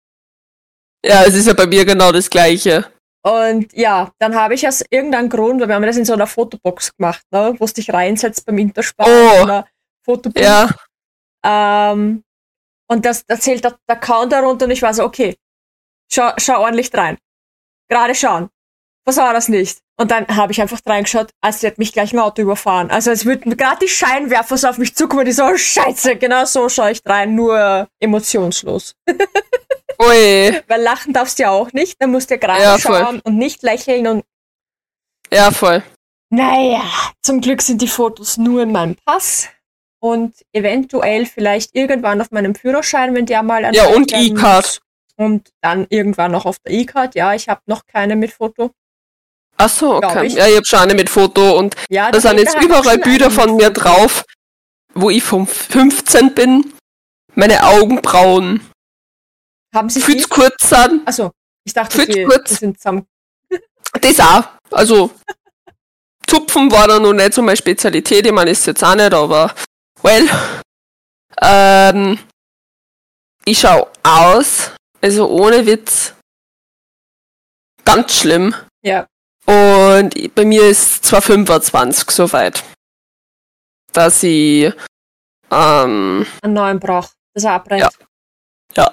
[1.04, 2.86] ja, es ist ja bei mir genau das Gleiche.
[3.24, 6.26] Und ja, dann habe ich aus irgendeinem Grund, weil wir haben das in so einer
[6.26, 9.06] Fotobox gemacht, ne, wo es dich reinsetzt beim Interspar.
[9.08, 9.62] Oh.
[10.04, 10.42] Fotobuch.
[10.42, 10.68] Ja.
[11.44, 12.24] Ähm,
[12.88, 15.36] und das, da zählt der, der Counter runter und ich war so, okay,
[16.12, 17.16] schau, schau ordentlich rein.
[17.88, 18.48] Gerade schauen.
[19.04, 19.78] Was war das nicht?
[19.98, 22.90] Und dann habe ich einfach reingeschaut, als hätte mich gleich ein Auto überfahren.
[22.90, 26.44] Also es würden gerade die Scheinwerfer so auf mich zukommen, die so, oh, scheiße, genau
[26.44, 28.94] so schaue ich rein, nur emotionslos.
[30.06, 30.62] Ui.
[30.68, 33.36] Weil lachen darfst du ja auch nicht, dann musst du ja gerade Ja, schauen und
[33.36, 34.24] nicht lächeln und
[35.32, 35.82] Ja, voll.
[36.30, 36.82] naja,
[37.22, 39.48] zum Glück sind die Fotos nur in meinem Pass
[40.00, 44.80] und eventuell vielleicht irgendwann auf meinem Führerschein, wenn der mal Ja, und E-Card.
[45.16, 47.14] Und dann irgendwann noch auf der E-Card.
[47.14, 48.70] Ja, ich habe noch keine mit Foto.
[49.58, 50.26] Ach so, okay.
[50.26, 50.34] ich.
[50.34, 53.54] Ja, ich habe schon eine mit Foto und Ja, da sind jetzt überall Bilder von
[53.56, 54.24] mir drauf,
[54.94, 56.72] wo ich vom 15 bin.
[57.34, 58.66] Meine Augenbrauen
[59.74, 61.06] Haben sie zu kurz sind.
[61.06, 61.30] Achso,
[61.64, 62.50] ich dachte, zu die, kurz.
[62.50, 63.06] die sind zusammen.
[64.00, 64.44] Das auch.
[64.70, 65.10] Also,
[66.26, 68.26] Zupfen war da noch nicht so meine Spezialität.
[68.26, 69.54] Ich meine, ist jetzt auch nicht, aber,
[70.02, 70.28] well.
[71.40, 72.18] Ähm,
[73.44, 76.14] ich schau aus, also ohne Witz,
[77.84, 78.54] ganz schlimm.
[78.82, 79.06] Ja.
[79.46, 82.62] Und bei mir ist zwar 25 soweit,
[83.92, 84.72] dass ich,
[85.50, 87.82] ähm, Einen neuen Brauch, das abbrennt.
[87.82, 87.90] Ja.
[88.76, 88.90] Ja.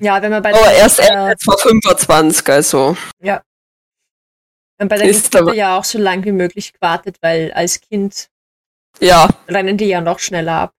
[0.00, 3.40] Ja, wenn man bei aber der, erst äh, Ende 25, also, wenn
[4.78, 8.28] man bei der ist aber- ja auch so lang wie möglich gewartet, weil als Kind
[9.00, 10.74] ja, rennen die ja noch schneller ab.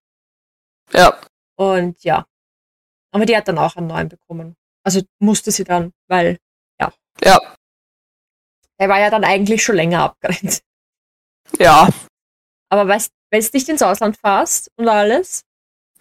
[0.93, 1.19] ja,
[1.57, 2.25] Und ja.
[3.11, 4.55] Aber die hat dann auch einen neuen bekommen.
[4.83, 6.37] Also musste sie dann, weil
[6.79, 6.91] ja,
[8.79, 10.61] er war ja dann eigentlich schon länger abgerennt.
[11.57, 11.89] ja,
[12.69, 15.43] Aber weißt, wenn du nicht ins Ausland fährst und alles,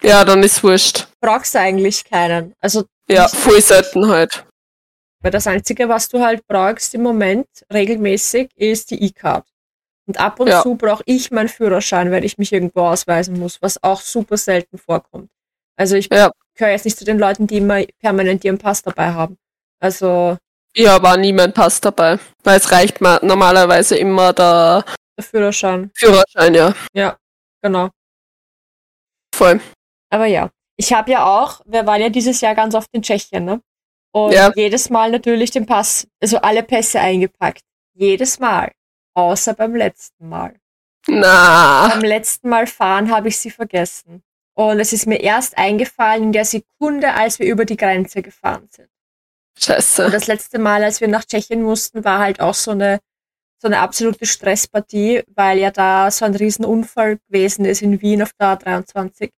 [0.01, 1.07] ja, dann ist wurscht.
[1.19, 2.53] brauchst du eigentlich keinen.
[2.59, 4.45] Also, Ja, voll selten halt.
[5.21, 9.45] weil das Einzige, was du halt brauchst im Moment regelmäßig, ist die E-Card.
[10.07, 10.61] Und ab und Ja.
[10.61, 14.77] zu brauche ich meinen Führerschein, weil ich mich irgendwo ausweisen muss, was auch super selten
[14.77, 15.29] vorkommt.
[15.75, 16.31] Also ich Ja.
[16.55, 19.37] gehöre jetzt nicht zu den Leuten, die immer permanent ihren Pass dabei haben.
[19.79, 20.37] Also
[20.75, 22.19] Ja, war nie mein Pass dabei.
[22.43, 24.85] Weil es reicht mir normalerweise immer der
[25.17, 25.89] der Führerschein.
[25.95, 26.73] Führerschein, ja.
[26.93, 27.17] Ja,
[27.63, 27.89] genau.
[29.35, 29.59] Voll.
[30.09, 33.45] Aber ja, ich habe ja auch, wir waren ja dieses Jahr ganz oft in Tschechien,
[33.45, 33.61] ne?
[34.11, 34.51] Und Ja.
[34.55, 37.61] jedes Mal natürlich den Pass, also alle Pässe eingepackt.
[37.93, 38.71] Jedes Mal.
[39.13, 40.55] Außer beim letzten Mal.
[41.07, 41.87] Na.
[41.89, 44.23] Beim letzten Mal fahren habe ich sie vergessen.
[44.55, 48.67] Und es ist mir erst eingefallen in der Sekunde, als wir über die Grenze gefahren
[48.71, 48.89] sind.
[49.55, 50.09] Und Scheiße.
[50.09, 52.99] das letzte Mal, als wir nach Tschechien mussten, war halt auch so eine,
[53.59, 58.31] so eine absolute Stresspartie, weil ja da so ein Riesenunfall gewesen ist in Wien auf
[58.39, 59.31] der A23.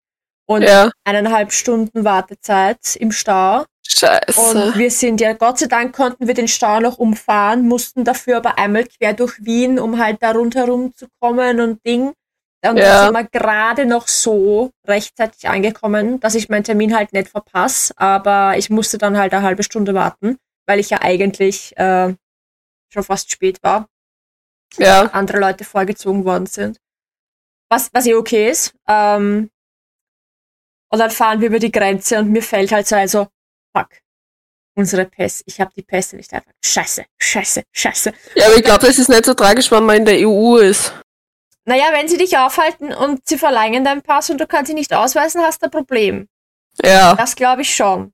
[0.49, 3.65] Und Ja, eineinhalb Stunden Wartezeit im Stau.
[3.87, 4.39] scheiße.
[4.39, 8.37] Und wir sind ja, Gott sei Dank konnten wir den Stau noch umfahren, mussten dafür
[8.37, 12.13] aber einmal quer durch Wien, um halt da rundherum zu kommen und Ding.
[12.65, 12.89] Und Ja.
[12.89, 17.93] da sind wir gerade noch so rechtzeitig angekommen, dass ich meinen Termin halt nicht verpasse,
[17.97, 22.15] aber ich musste dann halt eine halbe Stunde warten, weil ich ja eigentlich äh,
[22.91, 23.87] schon fast spät war,
[24.77, 26.79] ja, andere Leute vorgezogen worden sind.
[27.69, 28.73] Was, was eh okay ist.
[28.87, 29.51] Ähm,
[30.89, 33.27] und dann fahren wir über die Grenze und mir fällt halt so also,
[33.75, 33.89] fuck,
[34.75, 36.51] unsere Pässe, ich habe die Pässe nicht einfach.
[36.63, 38.13] Scheiße, scheiße, scheiße.
[38.35, 40.93] ja, aber ich glaube, das ist nicht so tragisch, wenn man in der EU ist.
[41.65, 44.93] Naja, wenn sie dich aufhalten und sie verlangen deinen Pass und du kannst ihn nicht
[44.93, 46.27] ausweisen, hast du ein Problem.
[46.83, 48.13] Ja, Das glaube ich schon.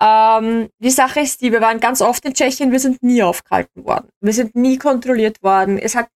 [0.00, 3.84] Ähm, die Sache ist die, wir waren ganz oft in Tschechien, wir sind nie aufgehalten
[3.84, 4.08] worden.
[4.20, 5.78] Wir sind nie kontrolliert worden.
[5.78, 6.08] Es hat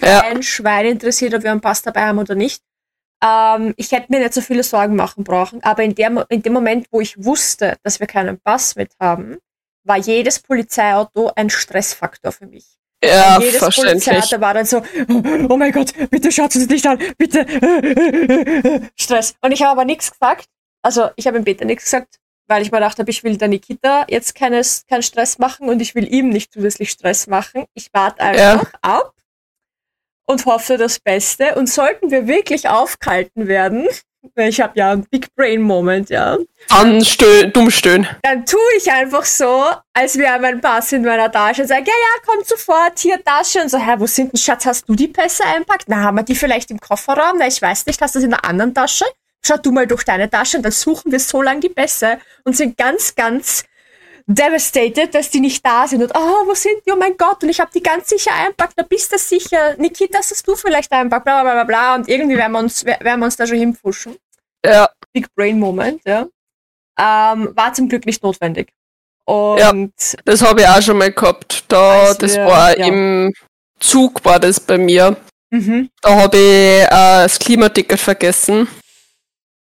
[0.00, 2.62] ja, kein Schwein interessiert, ob wir einen Pass dabei haben oder nicht.
[3.22, 6.52] Ähm, ich hätte mir nicht so viele Sorgen machen brauchen, aber in, der, in dem
[6.52, 9.38] Moment, wo ich wusste, dass wir keinen Pass mit haben,
[9.84, 12.66] war jedes Polizeiauto ein Stressfaktor für mich.
[13.04, 14.04] ja, jedes verständlich.
[14.04, 14.82] Polizeiauto war dann so,
[15.48, 17.46] oh mein Gott, bitte schaut es nicht an, bitte.
[18.96, 19.34] Stress.
[19.40, 20.46] Und ich habe aber nichts gesagt.
[20.82, 22.16] Also ich habe ihm Peter nichts gesagt,
[22.48, 25.80] weil ich mir gedacht habe, ich will der Nikita jetzt keines, keinen Stress machen und
[25.80, 27.66] ich will ihm nicht zusätzlich Stress machen.
[27.74, 29.14] Ich warte einfach ab.
[30.32, 31.54] Und hoffe das Beste.
[31.54, 33.86] Und sollten wir wirklich aufgehalten werden,
[34.36, 36.38] ich habe ja einen Big Brain Moment, ja.
[36.68, 38.08] Dann stö dumm stöhnen.
[38.22, 41.92] Dann tue ich einfach so, als wäre mein Pass in meiner Tasche und sage, ja,
[41.92, 43.60] ja, komm sofort, hier Tasche.
[43.60, 45.84] Und so, hä, wo sind denn, Schatz, hast du die Pässe einpackt?
[45.88, 47.36] Na, haben wir die vielleicht im Kofferraum?
[47.38, 49.04] Na, ich weiß nicht, hast du das in einer anderen Tasche?
[49.44, 52.56] Schau du mal durch deine Tasche und dann suchen wir so lange die Pässe und
[52.56, 53.64] sind ganz, ganz
[54.26, 56.02] devastated, dass die nicht da sind.
[56.02, 56.92] Und, oh, wo sind die?
[56.92, 57.42] Oh mein Gott.
[57.42, 58.74] Und ich habe die ganz sicher einpackt.
[58.76, 59.76] Da bist du sicher.
[59.78, 61.24] Nikita, das hast du vielleicht einpackt.
[61.24, 61.94] Bla, bla, bla, bla.
[61.96, 64.16] Und irgendwie werden wir uns, werden wir uns da schon hinpushen.
[64.64, 64.88] Ja.
[65.12, 66.26] Big Brain Moment, ja.
[66.98, 68.72] Ähm, war zum Glück nicht notwendig.
[69.24, 69.72] Und ja,
[70.24, 71.64] das habe ich auch schon mal gehabt.
[71.68, 72.86] Da, das wir, war ja.
[72.86, 73.32] im
[73.78, 75.16] Zug war das bei mir.
[75.50, 75.90] Mhm.
[76.00, 78.68] Da habe ich äh, das Klimaticket vergessen.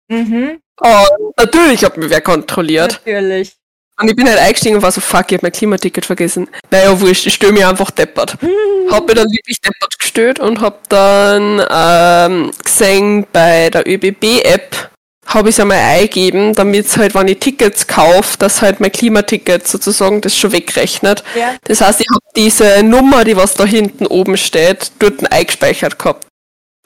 [0.09, 0.61] Mhm.
[0.79, 3.01] Und natürlich hat mich wer kontrolliert.
[3.05, 3.57] Natürlich.
[3.99, 6.49] Und ich bin halt eingestiegen und war so, fuck, ich hab mein Klimaticket vergessen.
[6.71, 8.41] Naja, wurscht, ich störe mich einfach deppert.
[8.43, 8.91] Mhm.
[8.91, 14.91] Hab mir dann wirklich deppert gestört und hab dann ähm, gesehen, bei der ÖBB-App
[15.27, 19.67] habe ich es einmal eingeben, damit halt, wenn ich Tickets kaufe, dass halt mein Klimaticket
[19.67, 21.25] sozusagen das schon wegrechnet.
[21.35, 21.57] Ja.
[21.65, 26.26] Das heißt, ich habe diese Nummer, die was da hinten oben steht, dort eingespeichert gehabt.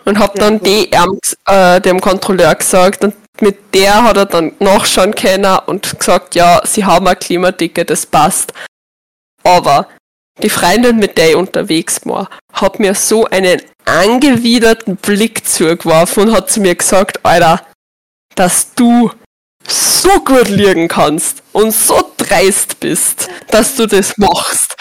[0.05, 4.53] Und habe ja, dann DM, äh, dem Kontrolleur gesagt, und mit der hat er dann
[4.59, 8.53] nachschauen können und gesagt, ja, sie haben ein Klimaticket, das passt.
[9.43, 9.89] Aber
[10.43, 16.33] die Freundin, mit der ich unterwegs war, hat mir so einen angewiderten Blick zugeworfen und
[16.33, 17.63] hat zu mir gesagt, Alter,
[18.35, 19.11] dass du
[19.67, 24.80] so gut liegen kannst und so dreist bist, dass du das machst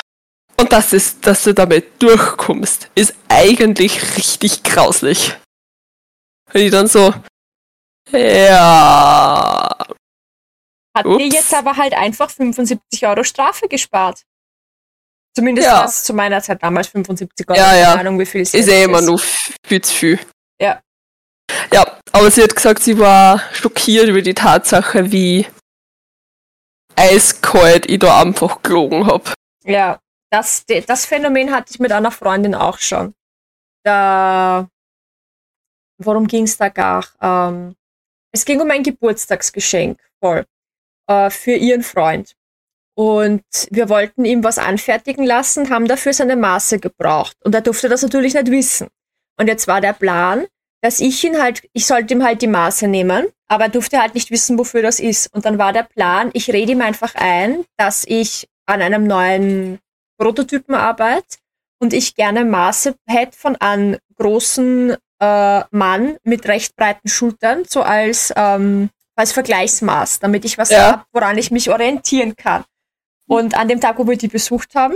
[0.59, 5.35] und dass, es, dass du damit durchkommst, ist eigentlich richtig grauslich.
[6.53, 7.13] Und ich dann so,
[8.11, 9.77] ja.
[10.95, 11.17] Hat Ups.
[11.17, 14.23] dir jetzt aber halt einfach 75 Euro Strafe gespart.
[15.35, 15.83] Zumindest ja.
[15.83, 17.57] was zu meiner Zeit damals 75 Euro.
[17.57, 17.93] Ja, ja.
[17.95, 18.67] Ahnung, wie viel es ist.
[18.67, 19.19] Ist eh immer nur
[19.65, 20.19] viel zu viel.
[20.59, 20.81] Ja.
[21.71, 25.47] Ja, aber sie hat gesagt, sie war schockiert über die Tatsache, wie
[26.95, 29.31] eiskalt ich da einfach gelogen habe.
[29.63, 29.99] Ja,
[30.31, 33.13] das, das Phänomen hatte ich mit einer Freundin auch schon.
[33.83, 34.67] Da,
[35.97, 37.05] worum ging es da gar?
[37.21, 37.75] Ähm,
[38.31, 40.45] es ging um ein Geburtstagsgeschenk voll
[41.07, 42.35] äh, für ihren Freund.
[42.95, 47.37] Und wir wollten ihm was anfertigen lassen, haben dafür seine Maße gebraucht.
[47.43, 48.89] Und er durfte das natürlich nicht wissen.
[49.37, 50.45] Und jetzt war der Plan,
[50.81, 54.15] dass ich ihn halt, ich sollte ihm halt die Maße nehmen, aber er durfte halt
[54.15, 55.33] nicht wissen, wofür das ist.
[55.33, 59.79] Und dann war der Plan, ich rede ihm einfach ein, dass ich an einem neuen
[60.19, 61.37] Prototypen arbeite
[61.79, 67.81] und ich gerne Maße hätte von einem großen äh, Mann mit recht breiten Schultern, so
[67.81, 70.91] als, ähm, als Vergleichsmaß, damit ich was ja.
[70.91, 72.65] habe, woran ich mich orientieren kann.
[73.27, 74.95] Und an dem Tag, wo wir die besucht haben,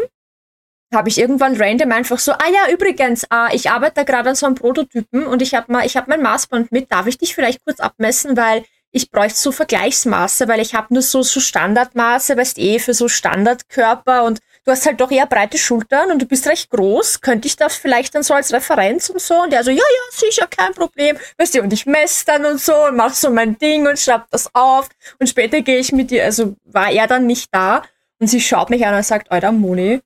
[0.94, 4.46] habe ich irgendwann random einfach so, ah ja, übrigens, äh, ich arbeite gerade an so
[4.46, 7.64] einem Prototypen und ich habe mal, ich habe mein Maßband mit, darf ich dich vielleicht
[7.64, 12.60] kurz abmessen, weil ich bräuchte so Vergleichsmaße, weil ich habe nur so, so Standardmaße, weißt
[12.60, 16.48] eh, für so Standardkörper und du hast halt doch eher breite Schultern und du bist
[16.48, 19.42] recht groß, könnte ich das vielleicht dann so als Referenz und so?
[19.42, 21.18] Und der so, ja, ja, sicher, kein Problem.
[21.38, 24.30] Weißt du, und ich messe dann und so und mach so mein Ding und schreib
[24.32, 24.90] das auf.
[25.20, 27.84] Und später gehe ich mit ihr, also war er dann nicht da
[28.20, 30.02] und sie schaut mich an und sagt, Alter, Moni,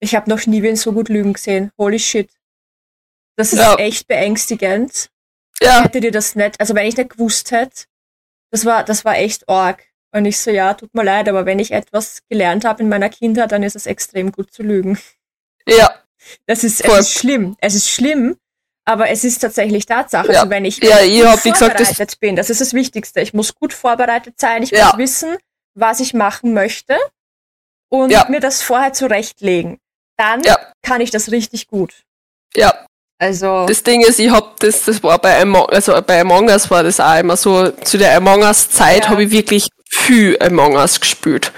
[0.00, 1.70] ich habe noch nie wen so gut lügen gesehen.
[1.78, 2.30] Holy shit.
[3.36, 3.74] Das ist ja.
[3.76, 5.10] echt beängstigend.
[5.60, 5.82] Ja.
[5.84, 7.84] Hätte dir das nicht, also wenn ich nicht gewusst hätte,
[8.50, 9.84] das war, das war echt arg.
[10.14, 13.08] Und ich so, ja, tut mir leid, aber wenn ich etwas gelernt habe in meiner
[13.08, 14.98] Kindheit, dann ist es extrem gut zu lügen.
[15.66, 15.94] Ja.
[16.46, 17.56] Das ist, es ist schlimm.
[17.60, 18.36] Es ist schlimm,
[18.84, 20.32] aber es ist tatsächlich Tatsache.
[20.32, 20.40] Ja.
[20.40, 23.20] Also wenn ich ja, ich hab, vorbereitet gesagt, das bin, das ist das Wichtigste.
[23.20, 24.62] Ich muss gut vorbereitet sein.
[24.62, 24.86] Ich ja.
[24.86, 25.36] muss wissen,
[25.74, 26.96] was ich machen möchte
[27.88, 28.26] und ja.
[28.28, 29.78] mir das vorher zurechtlegen.
[30.16, 30.42] Dann
[30.82, 32.02] kann ich das richtig gut.
[32.54, 32.86] Ja.
[33.18, 33.66] Also.
[33.66, 36.82] Das Ding ist, ich hab das, das war bei Among, also bei Among Us war
[36.82, 39.10] das auch immer so, zu der Among Us Zeit ja.
[39.10, 41.52] habe ich wirklich viel Among Us gespielt.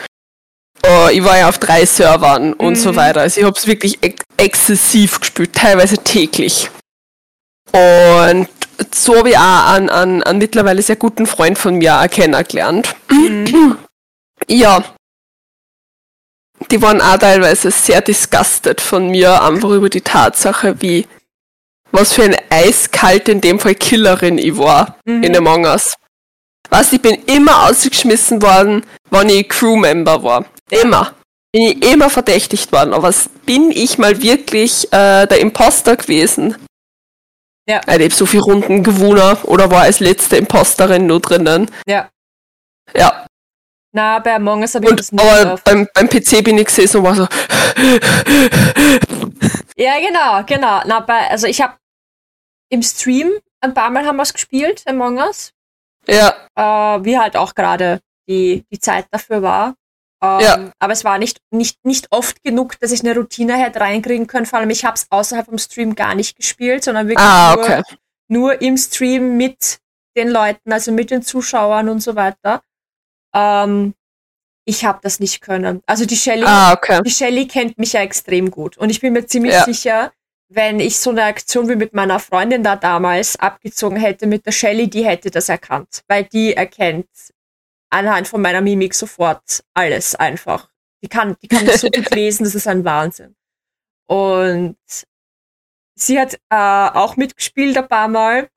[0.86, 2.54] Uh, ich war ja auf drei Servern mhm.
[2.54, 2.96] und so mhm.
[2.96, 3.20] weiter.
[3.22, 6.70] Also ich habe es wirklich ex exzessiv gespielt, teilweise täglich.
[7.72, 8.48] Und
[8.94, 12.94] so habe ich auch einen, einen, einen mittlerweile sehr guten Freund von mir auch kennengelernt.
[13.10, 13.78] Mhm.
[14.46, 14.84] Ja.
[16.70, 21.06] Die waren auch teilweise sehr disgusted von mir, einfach über die Tatsache, wie
[21.92, 25.22] was für eine eiskalte, in dem Fall Killerin ich war mhm.
[25.22, 25.94] in Among Us.
[26.70, 30.44] Was, ich bin immer ausgeschmissen worden, wenn ich Crewmember war.
[30.70, 31.14] Immer.
[31.52, 32.92] Bin ich immer verdächtigt worden.
[32.92, 33.12] Aber
[33.46, 36.56] bin ich mal wirklich äh, der Imposter gewesen?
[37.68, 37.80] Ja.
[37.86, 41.70] Ich habe so viele Runden gewonnen oder war als letzte Imposterin nur drinnen.
[41.86, 42.10] Ja.
[42.94, 43.26] Ja.
[43.92, 46.66] Na, bei Among Us habe ich Und das nicht aber beim, beim PC bin ich
[46.66, 47.28] gesessen und war so,
[49.76, 50.82] Ja, genau, genau.
[50.84, 51.74] Na, bei, also ich habe
[52.70, 55.52] im Stream ein paar Mal haben wir es gespielt, Among Us.
[56.08, 59.74] Ja, Äh, wie halt auch gerade die, die Zeit dafür war.
[60.22, 60.72] Ähm, Ja.
[60.78, 64.46] Aber es war nicht, nicht, nicht oft genug, dass ich eine Routine hätte reinkriegen können.
[64.46, 67.64] Vor allem, ich habe es außerhalb vom Stream gar nicht gespielt, sondern wirklich ah, nur,
[67.64, 67.82] okay.
[68.28, 69.78] nur im Stream mit
[70.16, 72.62] den Leuten, also mit den Zuschauern und so weiter.
[73.34, 73.94] Ähm,
[74.66, 75.82] ich habe das nicht können.
[75.86, 77.02] Also die Shelly, Ah, okay.
[77.04, 78.78] die Shelly kennt mich ja extrem gut.
[78.78, 79.64] Und ich bin mir ziemlich Ja.
[79.64, 80.12] sicher,
[80.48, 84.52] wenn ich so eine Aktion wie mit meiner Freundin da damals abgezogen hätte mit der
[84.52, 86.02] Shelly, die hätte das erkannt.
[86.06, 87.08] Weil die erkennt
[87.90, 90.70] anhand von meiner Mimik sofort alles einfach.
[91.02, 93.36] Die kann, die kann das so gut lesen, das ist ein Wahnsinn.
[94.06, 94.76] Und
[95.94, 98.48] sie hat äh, auch mitgespielt ein paar Mal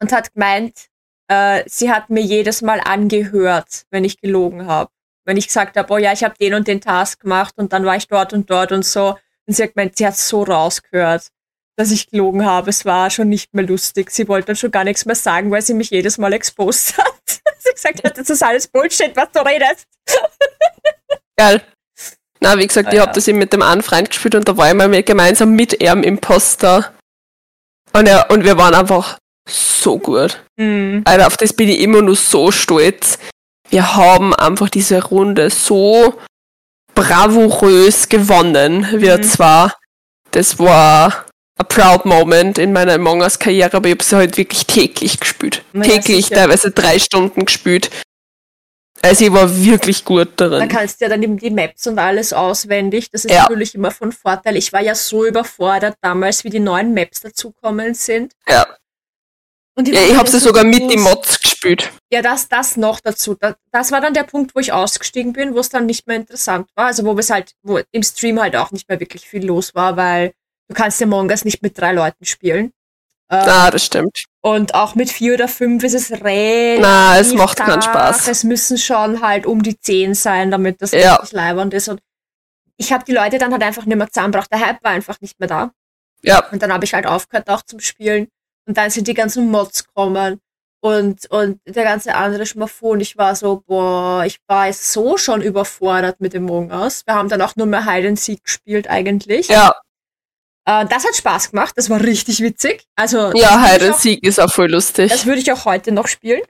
[0.00, 0.88] und hat gemeint,
[1.28, 4.90] äh, sie hat mir jedes Mal angehört, wenn ich gelogen habe.
[5.24, 7.84] Wenn ich gesagt habe, oh ja, ich habe den und den Task gemacht und dann
[7.84, 9.18] war ich dort und dort und so.
[9.48, 11.28] Und sie hat gemeint, sie hat so rausgehört,
[11.76, 12.68] dass ich gelogen habe.
[12.68, 14.10] Es war schon nicht mehr lustig.
[14.10, 17.14] Sie wollte dann schon gar nichts mehr sagen, weil sie mich jedes Mal exposed hat.
[17.58, 19.86] sie gesagt hat, das ist alles Bullshit, was du redest.
[21.36, 21.62] Geil.
[22.40, 23.06] Na, wie gesagt, Ah, ich ja.
[23.06, 25.82] hab das eben mit dem einen Freund gespielt und da war ich mal gemeinsam mit
[25.82, 26.92] ihm Imposter.
[27.94, 29.18] Und, er, und wir waren einfach
[29.48, 30.44] so gut.
[30.60, 31.02] Hm.
[31.06, 33.18] Alter, auf das bin ich immer nur so stolz.
[33.70, 36.18] Wir haben einfach diese Runde so
[37.02, 39.22] bravourös gewonnen, wir Mhm.
[39.22, 39.74] zwar.
[40.32, 41.24] Das war
[41.56, 45.18] a proud moment in meiner Among Us Karriere, aber ich habe sie halt wirklich täglich
[45.20, 45.62] gespielt.
[45.72, 46.34] Ja, täglich, sicher.
[46.36, 47.90] teilweise drei Stunden gespielt.
[49.00, 50.68] Also ich war wirklich gut Da darin.
[50.68, 53.10] kannst du ja dann eben die Maps und alles auswendig.
[53.12, 53.42] Das ist Ja.
[53.42, 54.56] natürlich immer von Vorteil.
[54.56, 58.32] Ich war ja so überfordert damals, wie die neuen Maps dazukommen sind.
[58.48, 58.66] Ja.
[59.86, 61.90] Ja, ich habe sie so sogar mit die Mods gespielt.
[62.10, 63.34] Ja, das, das noch dazu.
[63.38, 66.16] Das, das war dann der Punkt, wo ich ausgestiegen bin, wo es dann nicht mehr
[66.16, 66.86] interessant war.
[66.86, 69.96] Also wo es halt, wo im Stream halt auch nicht mehr wirklich viel los war,
[69.96, 70.32] weil
[70.68, 72.72] du kannst ja Among Us nicht mit drei Leuten spielen.
[73.30, 74.24] Äh, Ah, das stimmt.
[74.40, 77.82] Und auch mit vier oder fünf ist es relativ Na, es macht keinen.
[77.82, 78.26] Spaß.
[78.28, 81.16] Es müssen schon halt um die zehn sein, damit das Ja.
[81.16, 81.88] richtig leibernd ist.
[81.88, 82.00] Und
[82.78, 84.50] ich habe die Leute dann halt einfach nicht mehr zusammengebracht.
[84.50, 85.70] Der Hype war einfach nicht mehr da.
[86.22, 88.28] Ja, Und dann habe ich halt aufgehört auch zum Spielen.
[88.68, 90.40] Und dann sind die ganzen Mods gekommen.
[90.80, 92.90] Und, und der ganze andere Schmafu.
[92.90, 97.02] Und ich war so, boah, ich war so schon überfordert mit dem Among Us.
[97.06, 99.48] Wir haben dann auch nur mehr Hide and Seek gespielt eigentlich.
[99.48, 99.74] ja,
[100.66, 101.72] Äh, das hat Spaß gemacht.
[101.76, 102.84] Das war richtig witzig.
[102.94, 105.10] Also, ja, Hide and Seek ist auch voll lustig.
[105.10, 106.42] das würde ich auch heute noch spielen.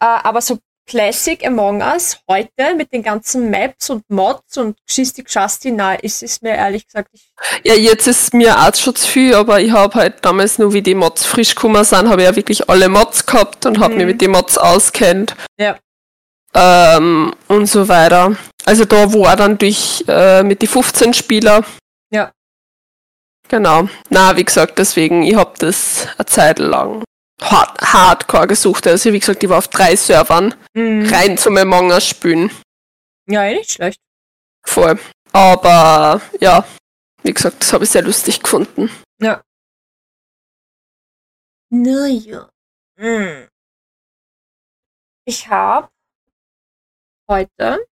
[0.00, 0.58] Äh, aber so
[0.90, 6.20] Classic Among Us heute mit den ganzen Maps und Mods und Geschisti Geschasti, na, ist
[6.24, 7.30] es mir ehrlich gesagt, ich,
[7.62, 11.24] Ja, jetzt ist mir zu viel, aber ich habe halt damals nur, wie die Mods
[11.24, 13.98] frisch gekommen sind, habe ich ja wirklich alle Mods gehabt und habe Mhm.
[13.98, 15.36] mich mit den Mods auskennt.
[15.60, 15.78] Ja.
[16.54, 18.36] Ähm, und so weiter.
[18.64, 21.62] Also da war dann durch äh, mit die 15 Spieler.
[22.10, 22.32] Ja.
[23.46, 23.88] Genau.
[24.08, 27.04] Na, wie gesagt, deswegen, ich habe das eine Zeit lang
[27.40, 28.86] hard, hardcore gesucht.
[28.86, 32.50] Also wie gesagt, ich war auf drei Servern rein zum Among Us spielen.
[33.26, 34.00] ja, eh nicht schlecht.
[34.66, 34.98] Voll.
[35.32, 36.66] Aber ja,
[37.22, 38.90] wie gesagt, das habe ich sehr lustig gefunden.
[39.18, 39.42] Naja.
[42.96, 43.46] Mm.
[45.24, 45.88] Ich habe
[47.28, 47.86] heute,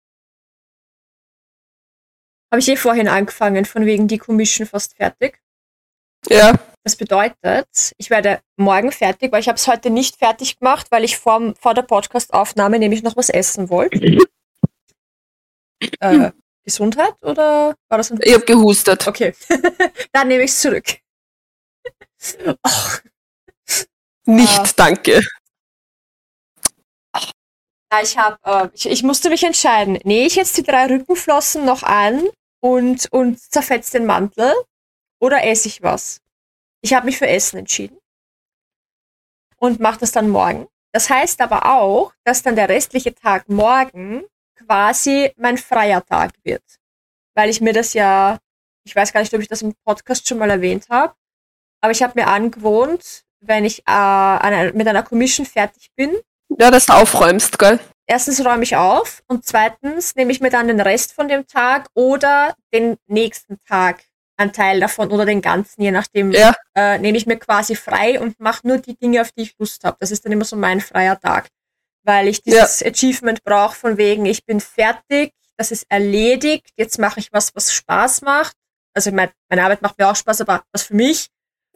[2.50, 5.40] habe ich eh vorhin angefangen, von wegen die Commission fast fertig.
[6.28, 10.86] Ja, Das bedeutet, ich werde morgen fertig, weil ich habe es heute nicht fertig gemacht,
[10.90, 14.18] weil ich vor, vor der Podcast-Aufnahme nämlich noch was essen wollte.
[16.00, 16.32] Äh,
[16.64, 19.06] Gesundheit oder war das ein ich habe gehustet.
[19.06, 19.32] Okay,
[20.12, 20.98] dann nehme ich es zurück.
[22.64, 23.00] Ach,
[24.24, 24.68] Nicht, Ah.
[24.76, 25.20] danke.
[28.02, 29.98] Ich habe, äh, ich, ich musste mich entscheiden.
[30.02, 32.28] Nähe ich jetzt die drei Rückenflossen noch an
[32.60, 34.52] und, und zerfetzt den Mantel
[35.20, 36.20] oder esse ich was?
[36.80, 37.98] Ich habe mich für Essen entschieden
[39.56, 40.68] und mache das dann morgen.
[40.92, 44.24] Das heißt aber auch, dass dann der restliche Tag morgen
[44.56, 46.62] quasi mein freier Tag wird.
[47.34, 48.38] Weil ich mir das ja,
[48.84, 51.14] ich weiß gar nicht, ob ich das im Podcast schon mal erwähnt habe,
[51.80, 56.16] aber ich habe mir angewohnt, wenn ich äh, an einer, mit einer Commission fertig bin,
[56.58, 57.78] Ja, dass du aufräumst, gell?
[58.06, 61.88] erstens räume ich auf und zweitens nehme ich mir dann den Rest von dem Tag
[61.94, 64.02] oder den nächsten Tag
[64.38, 66.54] einen Teil davon oder den ganzen, je nachdem, Ja.
[66.76, 69.84] äh, nehme ich mir quasi frei und mache nur die Dinge, auf die ich Lust
[69.84, 69.96] habe.
[70.00, 71.48] Das ist dann immer so mein freier Tag,
[72.04, 77.20] weil ich dieses Achievement brauche von wegen, ich bin fertig, das ist erledigt, jetzt mache
[77.20, 78.54] ich was, was Spaß macht.
[78.94, 81.28] Also mein, meine Arbeit macht mir auch Spaß, aber was für mich.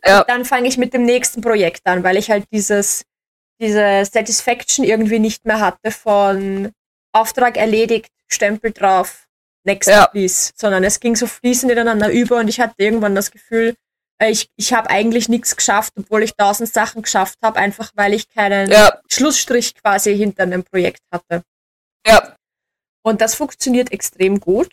[0.04, 0.20] Ja.
[0.20, 3.02] Und dann fange ich mit dem nächsten Projekt an, weil ich halt dieses
[3.60, 6.72] diese Satisfaction irgendwie nicht mehr hatte von,
[7.12, 9.28] Auftrag erledigt, Stempel drauf,
[9.64, 10.06] next Ja.
[10.06, 13.74] please, sondern es ging so fließend ineinander über und ich hatte irgendwann das Gefühl,
[14.18, 18.14] äh, ich, ich habe eigentlich nichts geschafft, obwohl ich tausend Sachen geschafft habe, einfach weil
[18.14, 21.42] ich keinen Ja, Schlussstrich quasi hinter einem Projekt hatte.
[22.06, 22.36] ja.
[23.04, 24.70] Und das funktioniert extrem gut.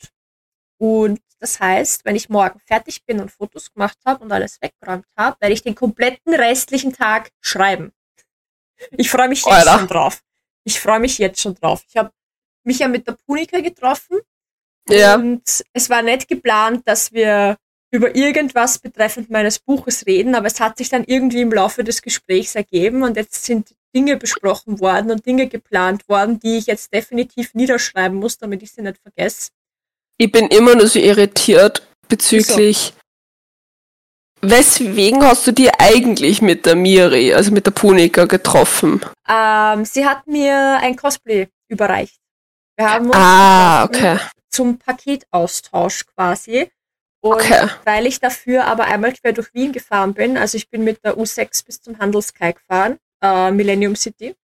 [0.77, 5.07] Und das heißt, wenn ich morgen fertig bin und Fotos gemacht habe und alles weggeräumt
[5.17, 7.91] habe, werde ich den kompletten restlichen Tag schreiben.
[8.91, 9.79] Ich freue mich jetzt Alter.
[9.79, 10.21] schon drauf.
[10.63, 11.83] Ich freue mich jetzt schon drauf.
[11.89, 12.11] Ich habe
[12.63, 14.19] mich ja mit der Punika getroffen
[14.89, 15.15] Ja.
[15.15, 17.57] und es war nicht geplant, dass wir
[17.91, 22.01] über irgendwas betreffend meines Buches reden, aber es hat sich dann irgendwie im Laufe des
[22.01, 26.93] Gesprächs ergeben und jetzt sind Dinge besprochen worden und Dinge geplant worden, die ich jetzt
[26.93, 29.49] definitiv niederschreiben muss, damit ich sie nicht vergesse.
[30.17, 32.93] Ich bin immer nur so irritiert bezüglich.
[34.41, 39.01] Weswegen hast du die eigentlich mit der Miri, also mit der Punika, getroffen?
[39.27, 42.15] Ähm, sie hat mir ein Cosplay überreicht.
[42.77, 44.17] Wir haben uns Ah, okay.
[44.49, 46.71] Zum Paketaustausch quasi.
[47.21, 47.67] Und Okay.
[47.83, 51.17] weil ich dafür aber einmal quer durch Wien gefahren bin, also ich bin mit der
[51.17, 54.35] U6 bis zum Handelskai gefahren, äh, Millennium City.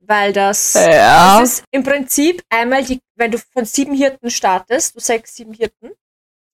[0.00, 1.40] Weil das, Ja.
[1.40, 5.52] das ist im Prinzip einmal die, wenn du von sieben Hirten startest, du sechs, sieben
[5.52, 5.90] Hirten,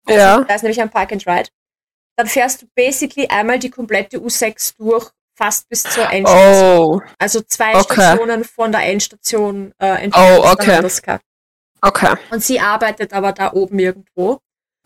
[0.08, 0.40] Ja.
[0.42, 1.48] da ist nämlich ein Park and Ride,
[2.16, 6.78] dann fährst du basically einmal die komplette U6 durch, fast bis zur Endstation.
[6.78, 7.94] Oh, Also zwei Okay.
[7.94, 10.82] Stationen von der Endstation äh, entfernt Oh, okay.
[11.83, 12.14] Okay.
[12.30, 14.41] Und sie arbeitet aber da oben irgendwo.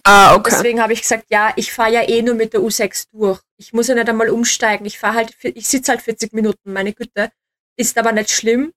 [0.05, 0.51] Ah, Und okay.
[0.53, 3.41] Deswegen habe ich gesagt, ja, ich fahre ja eh nur mit der U6 durch.
[3.57, 4.87] Ich muss ja nicht einmal umsteigen.
[4.87, 7.31] Ich fahre halt, ich sitze halt 40 Minuten, meine Güte.
[7.77, 8.73] Ist aber nicht schlimm.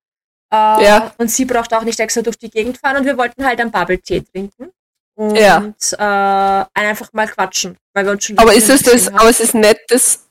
[0.52, 1.14] Äh, Ja.
[1.18, 3.72] Und sie braucht auch nicht extra durch die Gegend fahren und wir wollten halt einen
[3.72, 4.72] Bubble-Tee trinken.
[5.16, 5.72] Und Ja.
[5.98, 9.18] äh, einfach mal quatschen, weil wir uns schon Aber ist es das, haben.
[9.20, 10.26] aber es ist nicht das,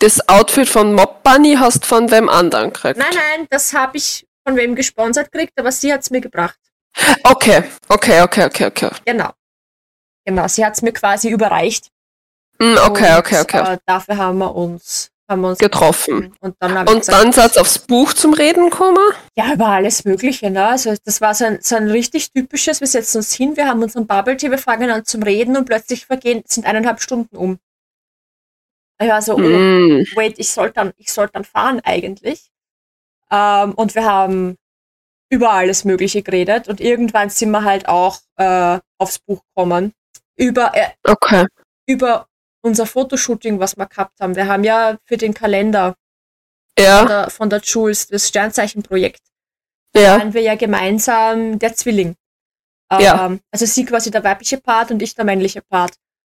[0.00, 2.98] das Outfit von Mob Bunny hast von wem anderen gekriegt?
[2.98, 6.58] Nein, nein, das habe ich von wem gesponsert gekriegt, aber sie hat es mir gebracht.
[7.24, 8.90] Okay, okay, okay, okay, okay.
[9.04, 9.30] Genau.
[10.24, 11.88] Genau, sie hat es mir quasi überreicht.
[12.60, 13.74] Hm, okay, Und, okay, okay.
[13.74, 16.34] Äh, dafür haben wir uns, haben wir uns Getroffen.
[16.40, 18.98] Und dann Und gesagt, dann seid aufs Buch zum Reden gekommen?
[19.36, 20.50] ja, über alles Mögliche.
[20.50, 20.64] Ne?
[20.66, 23.82] Also das war so ein, so ein richtig typisches, wir setzen uns hin, wir haben
[23.82, 27.58] unseren Bubble Tea, wir fangen an zum Reden und plötzlich vergehen, sind eineinhalb Stunden um.
[28.98, 30.06] Ich war so, oh, Hm.
[30.14, 32.50] wait, ich sollte dann, ich sollte dann fahren eigentlich.
[33.30, 34.56] Ähm, und wir haben
[35.30, 39.92] über alles Mögliche geredet und irgendwann sind wir halt auch äh, aufs Buch gekommen.
[40.36, 41.46] Über, äh, Okay.
[41.86, 42.28] über
[42.62, 44.36] unser Fotoshooting, was wir gehabt haben.
[44.36, 45.94] Wir haben ja für den Kalender
[46.78, 49.22] von Ja, der, von der Jules, das Sternzeichenprojekt,
[49.94, 50.18] ja.
[50.18, 52.14] waren wir ja gemeinsam der Zwilling.
[52.92, 53.26] Ja.
[53.26, 55.94] Ähm, also sie quasi der weibliche Part und ich der männliche Part.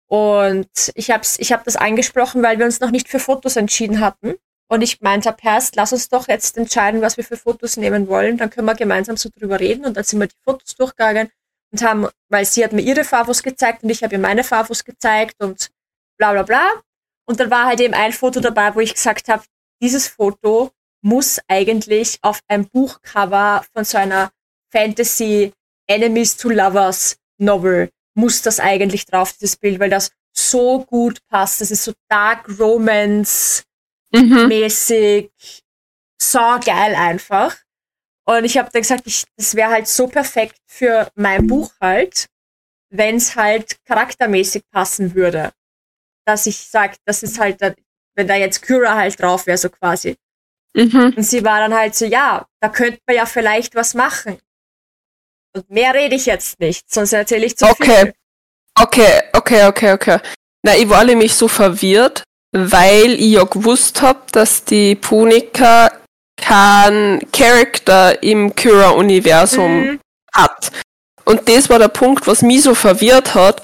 [0.07, 4.01] Und ich habe ich hab das angesprochen, weil wir uns noch nicht für Fotos entschieden
[4.01, 4.37] hatten.
[4.71, 8.37] Und ich meinte, Perst, lass uns doch jetzt entscheiden, was wir für Fotos nehmen wollen.
[8.37, 9.87] Dann können wir gemeinsam so drüber reden.
[9.87, 11.31] Und dann sind wir die Fotos durchgegangen
[11.73, 14.85] und haben, weil sie hat mir ihre Favos gezeigt und ich habe ihr meine Favos
[14.85, 15.71] gezeigt und
[16.19, 16.83] bla bla bla.
[17.27, 19.45] Und dann war halt eben ein Foto dabei, wo ich gesagt habe,
[19.83, 20.71] dieses Foto
[21.03, 24.31] muss eigentlich auf ein Buchcover von so einer
[24.73, 25.53] Fantasy
[25.87, 31.61] Enemies to Lovers Novel muss das eigentlich drauf, dieses Bild, weil das so gut passt.
[31.61, 33.65] Das ist so Dark Romance
[34.13, 34.49] Mhm.
[34.49, 35.31] mäßig,
[36.21, 37.57] so geil einfach.
[38.27, 42.27] Und ich habe dann gesagt, ich, das wäre halt so perfekt für mein Buch halt,
[42.91, 45.53] wenn es halt charaktermäßig passen würde.
[46.27, 47.61] Dass ich sage, das ist halt,
[48.15, 50.17] wenn da jetzt Kyra halt drauf wäre, so quasi.
[50.75, 51.15] Mhm.
[51.17, 54.39] Und sie war dann halt so, ja, da könnte man ja vielleicht was machen.
[55.57, 58.03] Und mehr rede ich jetzt nicht, sonst erzähle ich zu Okay.
[58.03, 58.15] viel.
[58.79, 60.19] Okay, okay, okay, okay.
[60.63, 65.91] Na, ich war nämlich so verwirrt, weil ich ja gewusst hab, dass die Punika
[66.41, 70.01] keinen Charakter im Kyra-Universum Mhm.
[70.33, 70.71] hat.
[71.25, 73.63] Und das war der Punkt, was mich so verwirrt hat,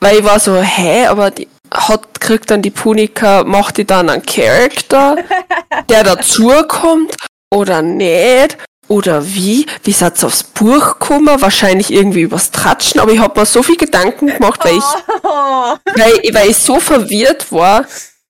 [0.00, 4.10] weil ich war so, hä, aber die hat, kriegt dann die Punika, macht die dann
[4.10, 5.16] einen Charakter,
[5.88, 7.16] der dazukommt
[7.52, 8.58] oder nicht?
[8.88, 9.66] Oder wie?
[9.82, 11.40] Wie seid ihr aufs Buch gekommen?
[11.40, 14.84] Wahrscheinlich irgendwie übers Tratschen, aber ich hab mir so viel Gedanken gemacht, weil ich,
[15.22, 17.86] Oh, weil, weil ich so verwirrt war,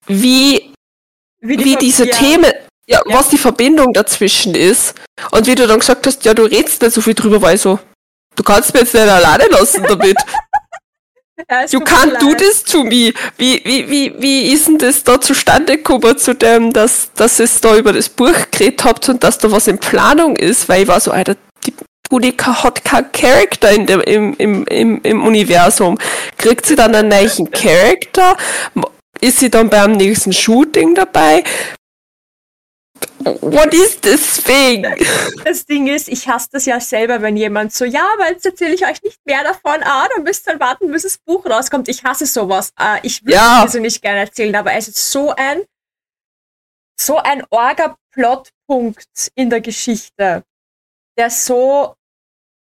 [0.06, 0.72] wie
[1.40, 2.14] wie, die wie diese ja.
[2.16, 2.52] Themen,
[2.86, 3.18] ja, Ja.
[3.18, 4.94] was die Verbindung dazwischen ist.
[5.30, 7.78] Und wie du dann gesagt hast, ja, du redest nicht so viel drüber, weil so,
[8.36, 10.16] du kannst mir jetzt nicht alleine lassen damit.
[11.50, 13.12] Ja, You can't do this to me.
[13.36, 17.60] Wie, wie, wie, wie ist denn das da zustande gekommen zu dem, dass, dass es
[17.60, 20.68] da über das Buch geredet habt und dass da was in Planung ist?
[20.68, 21.74] Weil ich war so, Alter, die
[22.08, 25.98] Punika hat keinen Charakter in dem, im, im, im, im Universum.
[26.36, 28.36] Kriegt sie dann einen neuen Charakter?
[29.20, 31.42] Ist sie dann beim nächsten Shooting dabei?
[33.40, 34.86] What is this thing?
[35.44, 38.74] Das Ding ist, ich hasse das ja selber, wenn jemand so, ja, aber jetzt erzähle
[38.74, 41.88] ich euch nicht mehr davon, ah, dann müsst ihr dann warten, bis das Buch rauskommt.
[41.88, 42.72] Ich hasse sowas.
[42.78, 43.64] Äh, ich würde Ja.
[43.66, 45.62] es so nicht gerne erzählen, aber es ist so ein,
[47.00, 50.42] so ein Orga-Plotpunkt in der Geschichte,
[51.18, 51.94] der so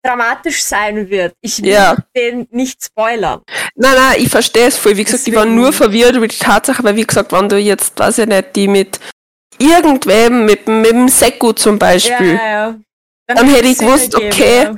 [0.05, 1.35] dramatisch sein wird.
[1.41, 1.97] Ich will Ja.
[2.17, 3.43] den nicht spoilern.
[3.77, 4.97] Nein, nein, ich verstehe es voll.
[4.97, 7.57] Wie gesagt, ich war Deswegen- nur verwirrt über die Tatsache, weil wie gesagt, wenn du
[7.57, 8.99] jetzt, weiß ich nicht, die mit
[9.59, 12.75] irgendwem, mit, mit dem Sekku zum Beispiel, Ja, ja, ja.
[13.29, 14.63] Dann hätte ich gewusst, ergeben, okay.
[14.65, 14.75] ja.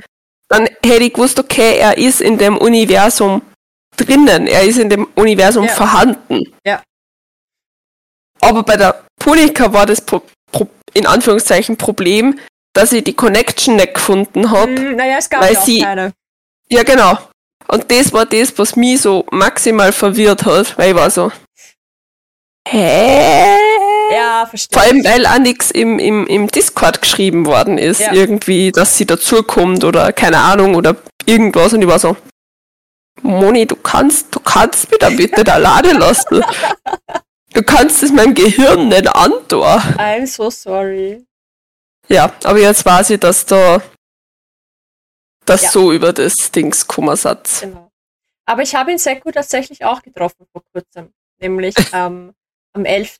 [0.49, 3.41] dann hätte ich gewusst, okay, er ist in dem Universum
[3.97, 6.53] drinnen, er ist in dem Universum vorhanden.
[6.65, 6.81] Ja.
[8.41, 10.21] Aber bei der Punika war das Pro
[10.51, 12.39] Pro in Anführungszeichen Problem,
[12.73, 14.75] dass ich die Connection nicht gefunden habe.
[14.75, 16.13] Hm, naja, es gab weil ja sie- keine.
[16.69, 17.17] Ja, genau.
[17.67, 21.31] Und das war das, was mich so maximal verwirrt hat, weil ich war so,
[22.67, 23.57] hä?
[24.15, 24.79] Ja, verstehe.
[24.79, 28.13] Vor allem, weil auch nichts im, im, im Discord geschrieben worden ist, Ja.
[28.13, 30.95] irgendwie, dass sie dazukommt oder keine Ahnung oder
[31.25, 32.15] irgendwas und ich war so,
[33.21, 36.43] Moni, du kannst, du kannst mich da bitte da laden lassen.
[37.53, 39.63] Du kannst es meinem Gehirn nicht antun.
[39.63, 41.25] I'm so sorry.
[42.07, 43.81] Ja, aber jetzt weiß ich, dass da
[45.45, 45.69] das Ja.
[45.71, 47.61] so über das Dings ist.
[47.61, 47.89] Genau.
[48.45, 51.13] Aber ich habe ihn Seku tatsächlich auch getroffen vor kurzem.
[51.39, 52.33] Nämlich ähm,
[52.73, 53.17] am 11.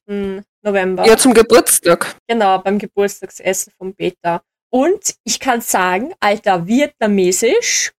[0.65, 1.05] November.
[1.07, 2.15] Ja, zum Geburtstag.
[2.27, 4.41] Genau, beim Geburtstagsessen vom Beta.
[4.69, 7.91] Und ich kann sagen, Alter, vietnamesisch,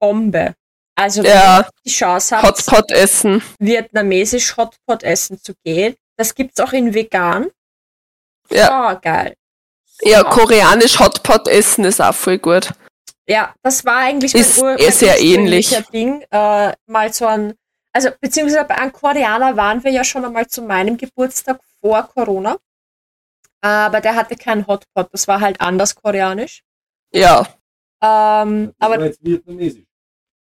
[0.00, 0.54] Bombe.
[0.94, 1.68] Also, wenn Ja.
[1.84, 3.42] die Chance habt, Hotpot essen.
[3.58, 5.94] vietnamesisch Hotpot essen zu gehen.
[6.16, 7.48] Das gibt's auch in vegan.
[8.50, 8.92] Ja.
[8.92, 9.34] Oh, geil.
[10.02, 10.24] Ja, Ja.
[10.24, 12.70] koreanisch Hotpot essen ist auch voll gut.
[13.26, 15.86] Ja, das war eigentlich Ist mein, Ur eh mein sehr ursprünglicher ähnlich.
[15.90, 16.22] Ding.
[16.30, 17.54] Äh, mal so ein,
[17.92, 22.56] also beziehungsweise bei einem Koreaner waren wir ja schon einmal zu meinem Geburtstag vor Corona.
[23.60, 26.62] Aber der hatte keinen Hotpot, das war halt anders koreanisch.
[27.12, 27.40] Ja.
[28.02, 29.84] Ähm, Das war aber jetzt vietnamesisch.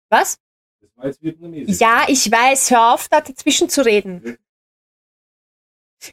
[0.09, 0.39] was?
[0.81, 1.79] Das war jetzt vietnamesisch.
[1.81, 4.39] Ja, ich weiß, hör auf, da dazwischen zu reden.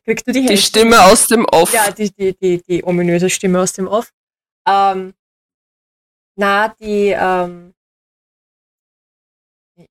[0.05, 0.65] Kriegst du die Die Hälfte?
[0.65, 1.73] Stimme aus dem Off.
[1.73, 4.11] Ja, die, die, die, die ominöse Stimme aus dem Off.
[4.67, 5.13] Ähm,
[6.37, 7.73] na, die, ähm,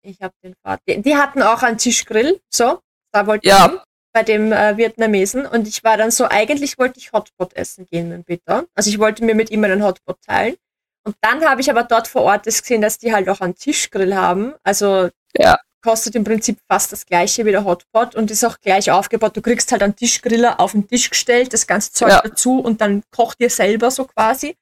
[0.02, 0.82] ich habe den Vater.
[0.88, 2.80] Die, die hatten auch einen Tischgrill, so,
[3.12, 3.84] da wollte Ja.
[4.12, 8.08] Bei dem äh, Vietnamesen und ich war dann so, eigentlich wollte ich Hotpot essen gehen
[8.08, 8.64] mit Peter.
[8.74, 10.56] Also ich wollte mir mit ihm einen Hotpot teilen.
[11.04, 13.54] Und dann habe ich aber dort vor Ort das gesehen, dass die halt auch einen
[13.54, 14.54] Tischgrill haben.
[14.62, 15.08] Also
[15.38, 15.58] Ja.
[15.82, 19.36] kostet im Prinzip fast das gleiche wie der Hotpot und ist auch gleich aufgebaut.
[19.36, 22.20] Du kriegst halt einen Tischgriller auf den Tisch gestellt, das ganze Zeug Ja.
[22.22, 24.56] dazu und dann kocht ihr selber so quasi.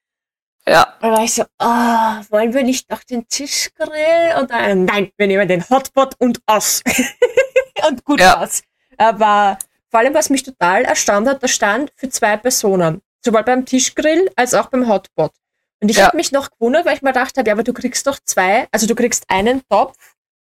[0.67, 0.95] Ja.
[1.01, 4.37] Und da war ich so, ah, wollen wir nicht noch den Tischgrill?
[4.39, 6.83] Und dann, nein, wir nehmen den Hotpot und aus.
[7.89, 8.39] und gut Ja.
[8.39, 8.63] war's.
[8.99, 9.59] Aber
[9.91, 13.01] vor allem, was mich total erstaunt hat, da stand für zwei Personen.
[13.25, 15.33] Sowohl beim Tischgrill als auch beim Hotpot.
[15.81, 16.07] Und ich Ja.
[16.07, 18.67] habe mich noch gewundert, weil ich mir gedacht habe, ja, aber du kriegst doch zwei,
[18.73, 19.97] also du kriegst einen Topf,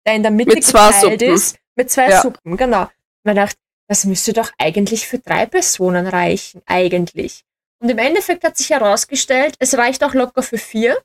[0.06, 1.34] der in der Mitte Mit zwei geteilt Suppen.
[1.34, 2.22] ist, mit zwei Ja.
[2.22, 2.82] Suppen, genau.
[2.84, 2.90] Und
[3.24, 7.44] man dachte, das müsste doch eigentlich für drei Personen reichen, eigentlich.
[7.80, 10.98] Und im Endeffekt hat sich herausgestellt, es reicht auch locker für vier,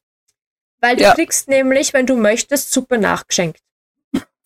[0.81, 1.15] weil du Ja.
[1.15, 3.61] kriegst nämlich, wenn du möchtest, Suppe nachgeschenkt.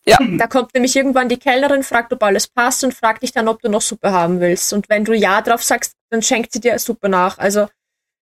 [0.09, 0.19] Ja.
[0.21, 3.61] Da kommt nämlich irgendwann die Kellnerin, fragt, ob alles passt und fragt dich dann, ob
[3.61, 4.73] du noch Suppe haben willst.
[4.73, 7.39] Und wenn du Ja drauf sagst, dann schenkt sie dir Suppe nach.
[7.39, 7.69] Also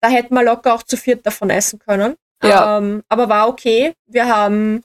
[0.01, 2.15] da hätten wir locker auch zu viert davon essen können.
[2.43, 2.77] Ja.
[2.77, 3.93] Ähm, aber war okay.
[4.07, 4.81] Wir haben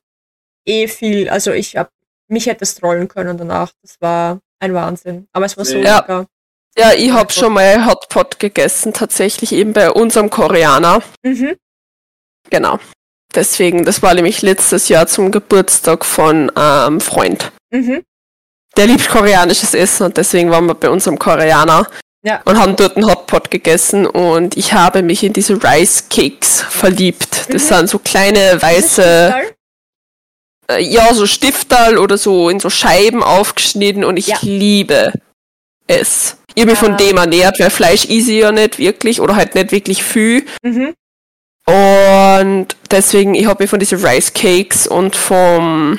[0.67, 1.91] eh viel, also ich hab,
[2.29, 3.73] mich hätte es trollen können danach.
[3.81, 5.27] Das war ein Wahnsinn.
[5.33, 5.99] Aber es war so Ja.
[5.99, 6.27] lecker.
[6.77, 11.03] Ja, ich hab schon mal Hotpot gegessen, tatsächlich eben bei unserem Koreaner.
[11.23, 11.57] Mhm.
[12.51, 12.79] Genau.
[13.35, 17.51] Deswegen, das war nämlich letztes Jahr zum Geburtstag von einem Freund.
[17.71, 18.03] Mhm.
[18.77, 21.87] Der liebt koreanisches Essen und deswegen waren wir bei unserem Koreaner
[22.25, 22.41] Ja.
[22.45, 27.47] und haben dort einen Hotpot gegessen und ich habe mich in diese Rice Cakes verliebt.
[27.53, 27.69] Das Mhm.
[27.77, 29.35] sind so kleine weiße,
[30.71, 34.39] äh, ja, so Stifterl oder so in so Scheiben aufgeschnitten und ich Ja.
[34.43, 35.13] liebe
[35.87, 36.37] es.
[36.55, 36.85] Ich habe mich Ah.
[36.85, 40.47] von dem ernährt, weil Fleisch ist ja nicht wirklich oder halt nicht wirklich viel.
[40.63, 40.95] Mhm.
[41.67, 45.99] Und deswegen, ich habe mich von diesen Rice Cakes und vom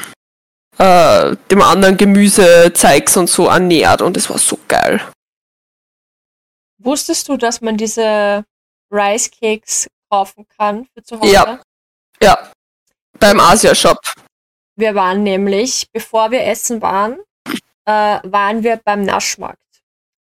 [0.78, 5.02] äh, dem anderen Gemüsezeugs und so ernährt und es war so geil.
[6.78, 8.44] Wusstest du, dass man diese
[8.92, 11.32] Rice Cakes kaufen kann für zu Hause?
[11.32, 11.62] Ja.
[12.22, 12.52] Ja.
[13.20, 13.98] Beim Asia-Shop.
[14.76, 17.18] Wir waren nämlich, bevor wir essen waren,
[17.86, 19.60] äh, waren wir beim Naschmarkt.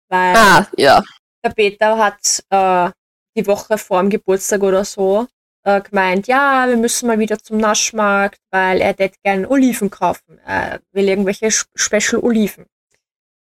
[0.09, 1.01] Weil Ah, ja.
[1.43, 2.91] der Peter hat äh,
[3.36, 5.27] die Woche vor dem Geburtstag oder so
[5.63, 10.39] äh, gemeint, ja, wir müssen mal wieder zum Naschmarkt, weil er hätte gern Oliven kaufen.
[10.45, 12.65] Er will irgendwelche Special Oliven.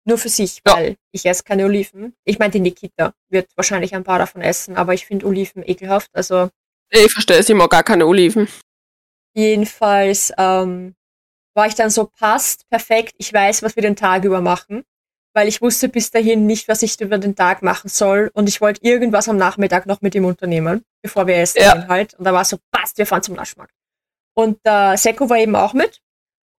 [0.06, 0.76] Nur für sich, Ja.
[0.76, 2.14] weil ich esse keine Oliven.
[2.26, 6.10] Ich meine, die Nikita wird wahrscheinlich ein paar davon essen, aber ich finde Oliven ekelhaft.
[6.14, 6.50] Also
[6.90, 8.48] Ich verstehe es, ich mag gar keine Oliven.
[9.34, 10.96] jedenfalls ähm,
[11.54, 14.84] war ich dann so, passt, perfekt, ich weiß, was wir den Tag über machen.
[15.34, 18.30] Weil ich wusste bis dahin nicht, was ich über den Tag machen soll.
[18.34, 21.74] Und ich wollte irgendwas am Nachmittag noch mit ihm unternehmen, bevor wir essen Ja.
[21.74, 22.14] gehen halt.
[22.16, 23.74] Und da war so, passt, wir fahren zum Naschmarkt.
[24.34, 26.02] Und der Seko war eben auch mit.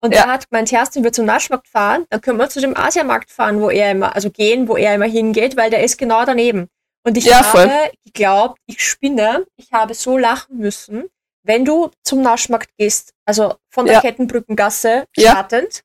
[0.02, 0.22] Und Ja.
[0.22, 3.60] er hat gemeint, wenn wir zum Naschmarkt fahren, dann können wir zu dem Asiamarkt fahren,
[3.60, 6.68] wo er immer, also gehen, wo er immer hingeht, weil der ist genau daneben.
[7.04, 7.90] Und ich Ja, habe voll.
[8.04, 11.04] geglaubt, ich spinne, ich habe so lachen müssen,
[11.44, 14.00] wenn du zum Naschmarkt gehst, also von der Ja.
[14.00, 15.82] Kettenbrückengasse startend,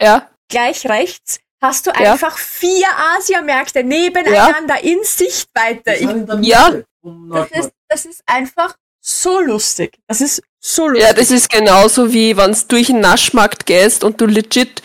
[0.00, 2.12] Ja, gleich rechts hast du Ja.
[2.12, 2.86] einfach vier
[3.16, 5.94] Asiamärkte nebeneinander in Sichtweite.
[5.94, 6.08] Ich,
[6.46, 6.70] Ja.
[7.02, 9.98] das, ist, das ist einfach so lustig.
[10.06, 11.06] Das ist so lustig.
[11.08, 14.82] ja, das ist genauso wie wenn du durch den Naschmarkt gehst und du legit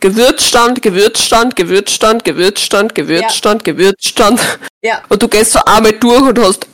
[0.00, 4.40] Gewürzstand, Gewürzstand, Gewürzstand, Gewürzstand, Gewürzstand, Gewürzstand.
[4.82, 5.02] Ja.
[5.08, 6.66] Und du gehst so einmal durch und hast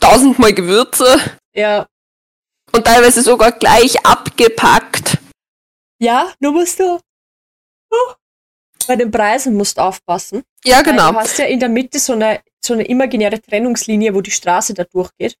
[0.00, 1.20] tausendmal Gewürze
[1.54, 1.86] ja.
[2.72, 5.18] und teilweise sogar gleich abgepackt.
[6.00, 6.98] ja, nur musst du
[8.86, 10.42] bei den Preisen musst du aufpassen.
[10.64, 11.12] Ja, genau.
[11.12, 14.74] Du hast ja in der Mitte so eine, so eine imaginäre Trennungslinie, wo die Straße
[14.74, 15.36] da durchgeht.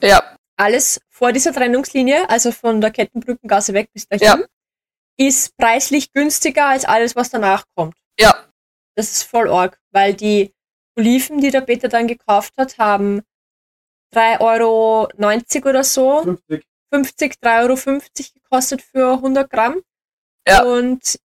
[0.00, 4.38] Ja, Alles vor dieser Trennungslinie, also von der Kettenbrückengasse weg bis dahin, Ja.
[5.16, 7.96] ist preislich günstiger als alles, was danach kommt.
[8.20, 8.44] ja,
[8.96, 10.52] Das ist voll arg, weil die
[10.96, 13.22] Oliven, die der Peter dann gekauft hat, haben
[14.14, 16.64] 3,90 Euro oder so, 50.
[16.92, 18.00] 50, 3,50 Euro
[18.34, 19.82] gekostet für 100 Gramm.
[20.46, 20.62] Ja.
[20.62, 21.18] Und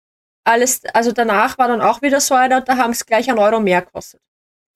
[0.46, 3.60] alles, also danach war dann auch wieder so einer, da haben es gleich einen Euro
[3.60, 4.20] mehr gekostet.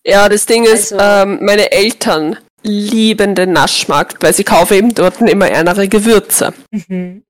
[0.07, 4.95] ja, das Ding ist, Also- ähm, meine Eltern lieben den Naschmarkt, weil sie kaufen eben
[4.95, 6.53] dort immer ärmere Gewürze.
[6.71, 7.23] Mhm.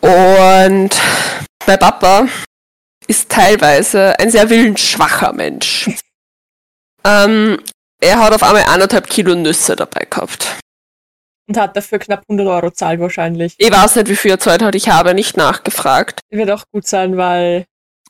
[0.00, 0.90] Und
[1.66, 2.26] mein Papa
[3.06, 5.90] ist teilweise ein sehr willensschwacher Mensch.
[7.04, 7.58] ähm,
[8.00, 10.56] er hat auf einmal anderthalb Kilo Nüsse dabei gehabt.
[11.50, 13.54] Und hat dafür knapp 100 Euro zahlt wahrscheinlich.
[13.58, 16.20] Ich weiß nicht, wie viel er Zeit hat, ich habe nicht nachgefragt.
[16.30, 17.64] Wird auch gut sein, weil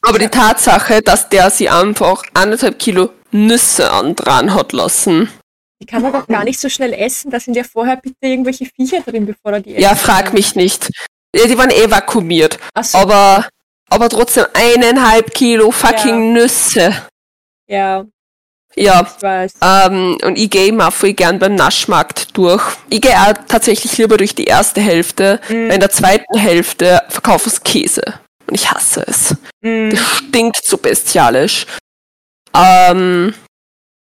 [0.06, 5.30] Aber die Tatsache, dass der sie einfach anderthalb Kilo Nüsse an dran hat lassen.
[5.80, 7.30] die kann man doch gar nicht so schnell essen.
[7.30, 10.34] Da sind ja vorher bitte irgendwelche Viecher drin, bevor er die Ja, essen frag kann.
[10.34, 10.90] mich nicht.
[11.34, 12.58] Ja, die waren eh vakuumiert.
[12.82, 13.48] So, Aber,
[13.88, 16.94] aber trotzdem eineinhalb Kilo fucking Nüsse.
[17.68, 18.04] ja,
[18.76, 19.54] Ja, ich weiß.
[19.62, 22.62] Ähm, und ich gehe voll gern beim Naschmarkt durch.
[22.88, 25.68] Ich gehe auch tatsächlich lieber durch die erste Hälfte, Mhm.
[25.68, 28.02] weil in der zweiten Hälfte verkaufen sie Käse.
[28.46, 29.34] Und ich hasse es.
[29.60, 29.90] Mhm.
[29.90, 31.66] Das stinkt so bestialisch.
[32.54, 33.34] Ähm,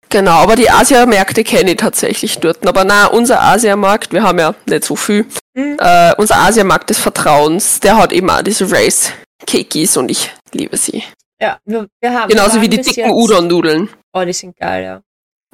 [0.09, 2.67] genau, aber die Asiamärkte kenne ich tatsächlich dort.
[2.67, 5.77] Aber na, unser Asiamarkt, wir haben ja nicht so viel, Mhm.
[5.81, 9.13] äh, unser Asiamarkt des Vertrauens, der hat eben auch diese Race
[9.47, 11.03] Cakeys und ich liebe sie.
[11.41, 12.29] Ja, wir, wir haben.
[12.31, 13.89] Genauso wir wie die dicken Udon-Nudeln.
[14.17, 15.03] Oh, die sind geil, ja.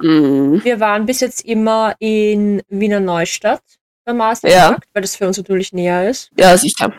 [0.09, 0.63] Mm.
[0.63, 3.63] Wir waren bis jetzt immer in Wiener Neustadt
[4.05, 6.31] beim Asiamarkt, weil das für uns natürlich näher ist.
[6.39, 6.95] Ja, sicher.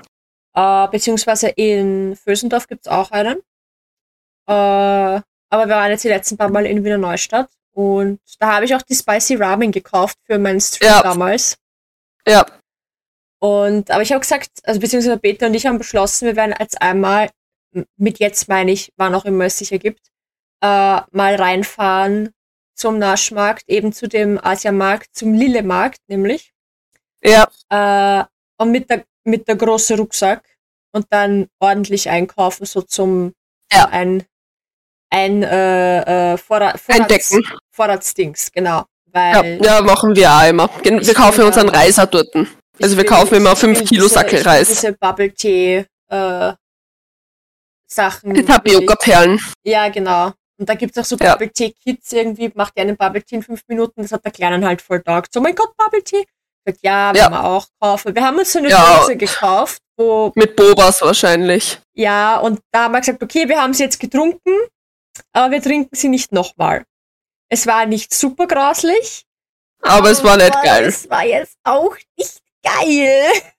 [0.54, 3.38] Äh, beziehungsweise in Vösendorf gibt's auch einen.
[4.46, 7.50] Äh, aber wir waren jetzt die letzten paar Mal in Wiener Neustadt.
[7.72, 11.02] Und da habe ich auch die Spicy Ramen gekauft für meinen Stream Ja.
[11.02, 11.58] damals.
[12.28, 12.46] Ja.
[13.40, 16.82] Und, aber ich habe gesagt, also beziehungsweise Peter und ich haben beschlossen, wir werden jetzt
[16.82, 17.30] einmal,
[17.96, 20.13] mit jetzt meine ich, wann auch immer es sich ergibt,
[20.64, 22.32] äh, mal reinfahren
[22.76, 26.52] zum Naschmarkt, eben zu dem Asiamarkt, zum Lille-Markt nämlich.
[27.24, 28.26] Ja, Äh,
[28.58, 30.44] und mit der, mit der großen Rucksack
[30.94, 33.34] und dann ordentlich einkaufen, so zum
[33.72, 33.86] Ja.
[33.90, 34.24] ein,
[35.10, 37.38] ein äh, äh, Vorrat, Vorrats.
[37.72, 38.86] Vorratsdings, genau.
[39.16, 40.70] Ja, Weil ja, machen wir auch immer.
[40.84, 41.74] Wir kaufen will, unseren ja.
[41.74, 42.34] Reiser dort.
[42.36, 44.70] Also wir will- kaufen immer ich 5 will Kilo Sackel Reis.
[44.70, 46.54] Diese Bubble Tea äh,
[47.88, 48.34] Sachen.
[48.34, 49.40] Die Tapioca-Perlen.
[49.64, 50.32] Ja, genau.
[50.60, 51.32] Und da gibt's auch so Ja.
[51.34, 54.32] Bubble Tea Kits irgendwie, macht ihr einen Bubble Tea in fünf Minuten, das hat der
[54.32, 55.34] Kleinen halt voll taugt.
[55.34, 56.24] So, mein Gott, Bubble Tea.
[56.66, 57.16] Gesagt, ja, Ja.
[57.16, 58.16] werden wir auch kaufen.
[58.16, 59.00] Wir haben uns so eine Ja.
[59.00, 61.80] Dose gekauft, wo, Mit Bobas wahrscheinlich.
[61.94, 64.52] ja, und da haben wir gesagt, okay, wir haben sie jetzt getrunken,
[65.34, 66.84] aber wir trinken sie nicht nochmal.
[67.50, 69.26] Es war nicht super grauslich.
[69.82, 70.86] Aber es war nicht geil.
[70.86, 73.24] Es war jetzt auch nicht geil.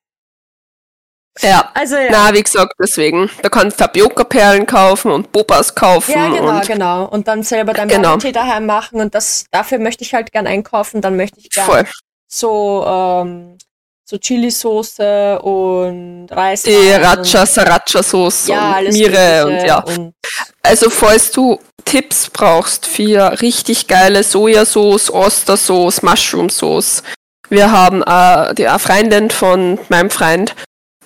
[1.40, 1.70] Ja.
[1.74, 2.08] Also ja.
[2.10, 3.28] Na, wie gesagt, deswegen.
[3.42, 6.12] Da kannst du Tapioca-Perlen kaufen und Bobas kaufen.
[6.12, 7.04] Ja, genau, und genau.
[7.06, 8.16] Und dann selber dein Genau.
[8.16, 11.00] Tea daheim machen und das, dafür möchte ich halt gern einkaufen.
[11.00, 11.84] Dann möchte ich gern voll.
[12.28, 13.58] so, ähm,
[14.04, 16.62] so Chili-Soße und Reis.
[16.62, 19.78] Die Racha, Sriracha-Sauce und, ja, und Mire und ja.
[19.82, 20.14] Und,
[20.62, 27.02] Also, falls du Tipps brauchst für richtig geile Sojasauce, Ostersauce, Mushroom-Sauce,
[27.48, 30.54] wir haben äh, die eine Freundin von meinem Freund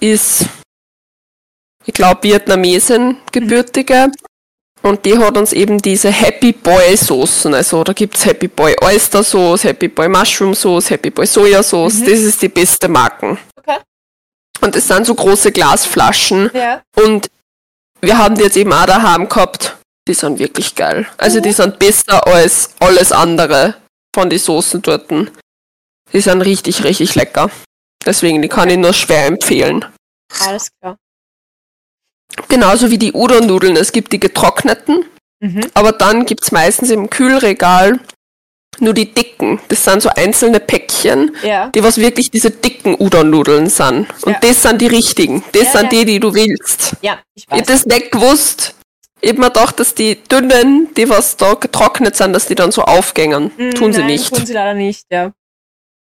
[0.01, 0.47] ist
[1.89, 4.13] ich glaube, Vietnamesin gebürtige.
[4.83, 7.53] Und die hat uns eben diese Happy Boy Soßen.
[7.55, 11.95] Also da gibt's Happy Boy Oyster Sauce, Happy Boy Mushroom Sauce, Happy Boy Soja Sauce.
[11.95, 12.05] Mhm.
[12.05, 13.39] Das ist die beste Marken.
[13.57, 13.79] Okay.
[14.61, 16.51] Und das sind so große Glasflaschen.
[16.53, 16.83] Ja.
[16.95, 17.29] Und
[18.03, 19.77] wir haben die jetzt eben auch daheim gehabt.
[20.07, 21.07] Die sind wirklich geil.
[21.17, 21.55] Also die Mhm.
[21.55, 23.75] sind besser als alles andere
[24.15, 25.11] von den Soßen dort.
[26.13, 27.51] Die sind richtig, richtig lecker.
[28.07, 29.85] Deswegen, die kann ich nur schwer empfehlen.
[30.47, 30.97] Alles klar.
[32.49, 33.77] Genauso wie die Udon-Nudeln.
[33.77, 35.05] Es gibt die getrockneten,
[35.41, 35.63] Mhm.
[35.75, 37.99] aber dann gibt's meistens im Kühlregal
[38.81, 39.61] nur die dicken.
[39.69, 41.69] Das sind so einzelne Päckchen, Ja.
[41.71, 44.07] die was wirklich diese dicken Udon-Nudeln sind.
[44.23, 44.39] Und Ja.
[44.41, 45.43] das sind die richtigen.
[45.53, 46.95] Das Ja, sind die, die du willst.
[47.03, 47.67] Ja, ich Ich weiß.
[47.67, 48.75] das nicht gewusst.
[49.21, 52.71] Ich hab mir gedacht, dass die dünnen, die was da getrocknet sind, dass die dann
[52.71, 53.51] so aufgängen.
[53.57, 54.33] Mm, tun sie nein, nicht.
[54.33, 55.33] Tun sie leider nicht, ja.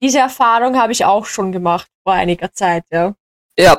[0.02, 3.16] Diese Erfahrung habe ich auch schon gemacht vor einiger Zeit, ja.
[3.58, 3.78] Ja,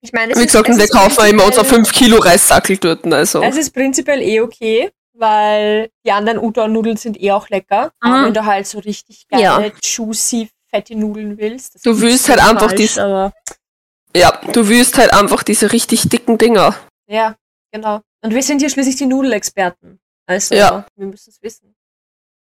[0.00, 2.18] Ich meine, es wie ist- gesagt, es wir ist kaufen immer unser prinzipiell- 5 Kilo
[2.18, 3.06] Reissackel dort.
[3.12, 3.42] Also.
[3.42, 7.92] Es ist prinzipiell eh okay, weil die anderen Udon-Nudeln sind eh auch lecker.
[8.00, 8.24] Aber Mhm.
[8.26, 9.70] wenn du halt so richtig geile, Ja.
[9.82, 11.74] juicy, fette Nudeln willst.
[11.74, 13.32] das Du willst halt einfach falsch, dies- Aber,
[14.16, 16.74] Ja, du willst halt einfach diese richtig dicken Dinger.
[17.08, 17.34] ja,
[17.72, 18.00] genau.
[18.22, 19.98] Und wir sind hier schließlich die Nudelexperten.
[20.26, 20.86] Also, Ja.
[20.96, 21.74] wir müssen es wissen.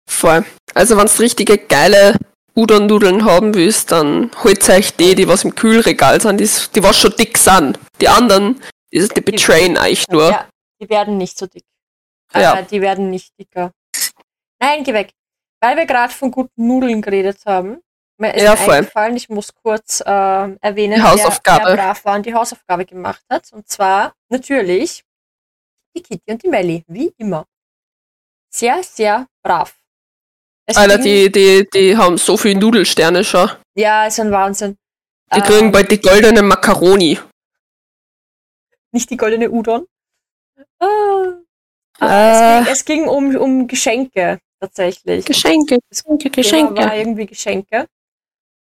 [0.09, 0.45] Voll.
[0.75, 2.17] Also wenn du richtige geile
[2.57, 6.99] Udon-Nudeln haben willst, dann holt euch die, die was im Kühlregal sind, die, die was
[6.99, 7.79] schon dick sind.
[8.01, 8.61] Die anderen,
[8.93, 10.31] die, die betrayen euch nur.
[10.31, 10.49] Ja,
[10.81, 11.65] die werden nicht so dick.
[12.33, 12.59] Ja.
[12.59, 13.73] Äh, die werden nicht dicker.
[14.61, 15.11] Nein, geh weg.
[15.61, 17.81] Weil wir gerade von guten Nudeln geredet haben,
[18.19, 21.67] mir ist Ja, eingefallen, ich muss kurz ähm, erwähnen, Die Hausaufgabe.
[21.67, 23.53] Wer brav war und die Hausaufgabe gemacht hat.
[23.53, 25.03] Und zwar natürlich
[25.97, 27.47] die Kitty und die Melli, wie immer.
[28.51, 29.75] Sehr, sehr brav.
[30.73, 33.51] Alter, die, die, die haben so viele Nudelsterne schon.
[33.75, 34.77] Ja, ist ein Wahnsinn.
[35.35, 37.19] Die Ähm, kriegen bald die goldene Macaroni.
[38.93, 39.87] nicht die goldene Udon.
[40.79, 41.35] Ah.
[42.01, 42.61] Äh.
[42.61, 45.25] Es ging, es ging um, um Geschenke tatsächlich.
[45.25, 47.87] Geschenke, Geschenke, Thema war irgendwie Geschenke.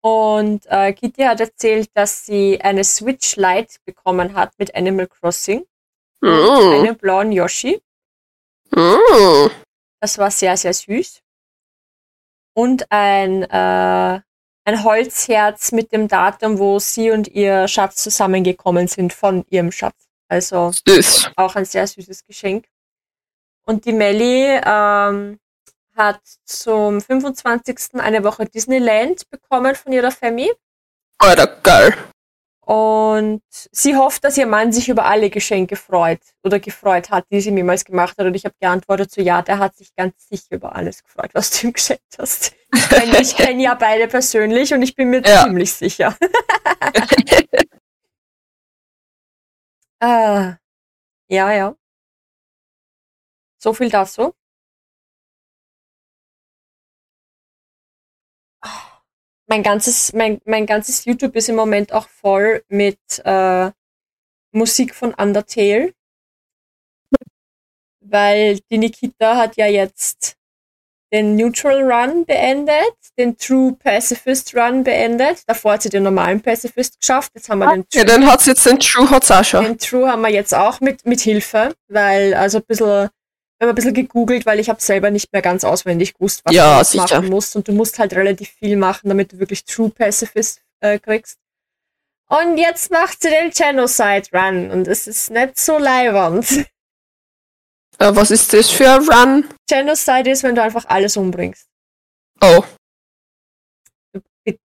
[0.01, 5.65] Und äh, Kitty hat erzählt, dass sie eine Switch Lite bekommen hat mit Animal Crossing.
[6.21, 7.81] Mm, Einen blauen Yoshi.
[8.71, 9.51] mm.
[10.01, 11.21] Das war sehr, sehr süß.
[12.57, 14.21] Und ein, äh,
[14.65, 20.09] ein Holzherz mit dem Datum, wo sie und ihr Schatz zusammengekommen sind von ihrem Schatz.
[20.27, 21.33] Also Süß.
[21.37, 22.67] auch ein sehr süßes Geschenk.
[23.67, 25.39] Und die Melli ähm,
[25.95, 27.97] hat zum 25.
[27.99, 30.53] eine Woche Disneyland bekommen von ihrer Family.
[31.19, 31.95] Alter, geil.
[32.67, 37.41] Und sie hofft, dass ihr Mann sich über alle Geschenke freut oder gefreut hat, die
[37.41, 38.27] sie mir jemals gemacht hat.
[38.27, 41.51] Und ich habe geantwortet so, ja, der hat sich ganz sicher über alles gefreut, was
[41.53, 42.55] du ihm geschenkt hast.
[42.75, 45.45] Ich kenne kenn ja beide persönlich und ich bin mir Ja.
[45.45, 46.17] ziemlich sicher.
[50.01, 50.57] ah,
[51.29, 51.77] ja, ja.
[53.59, 54.33] So viel dazu.
[59.49, 63.71] Mein ganzes, mein, mein ganzes YouTube ist im Moment auch voll mit äh,
[64.53, 65.93] Musik von Undertale.
[68.01, 70.37] Weil die Nikita hat ja jetzt
[71.13, 75.43] den Neutral Run beendet, den True Pacifist Run beendet.
[75.47, 77.33] Davor hat sie den normalen Pacifist geschafft.
[77.35, 79.65] Jetzt haben wir den Ja, dann hat's jetzt den True hat's auch schon.
[79.65, 83.09] den True haben wir jetzt auch mit, mit Hilfe, weil also ein bisschen,
[83.59, 86.55] wir haben ein bisschen gegoogelt, weil ich habe selber nicht mehr ganz auswendig gewusst, was
[86.55, 87.03] Ja, du sicher.
[87.21, 87.57] machen musst.
[87.57, 91.39] Und du musst halt relativ viel machen, damit du wirklich True Pacifist äh, kriegst.
[92.29, 96.47] Und jetzt macht sie den Genocide Run und es ist nicht so leibernd.
[97.99, 99.49] Äh, was ist das für ein Run?
[99.67, 101.67] Genocide ist, wenn du einfach alles umbringst.
[102.43, 102.63] Oh,
[104.13, 104.21] Du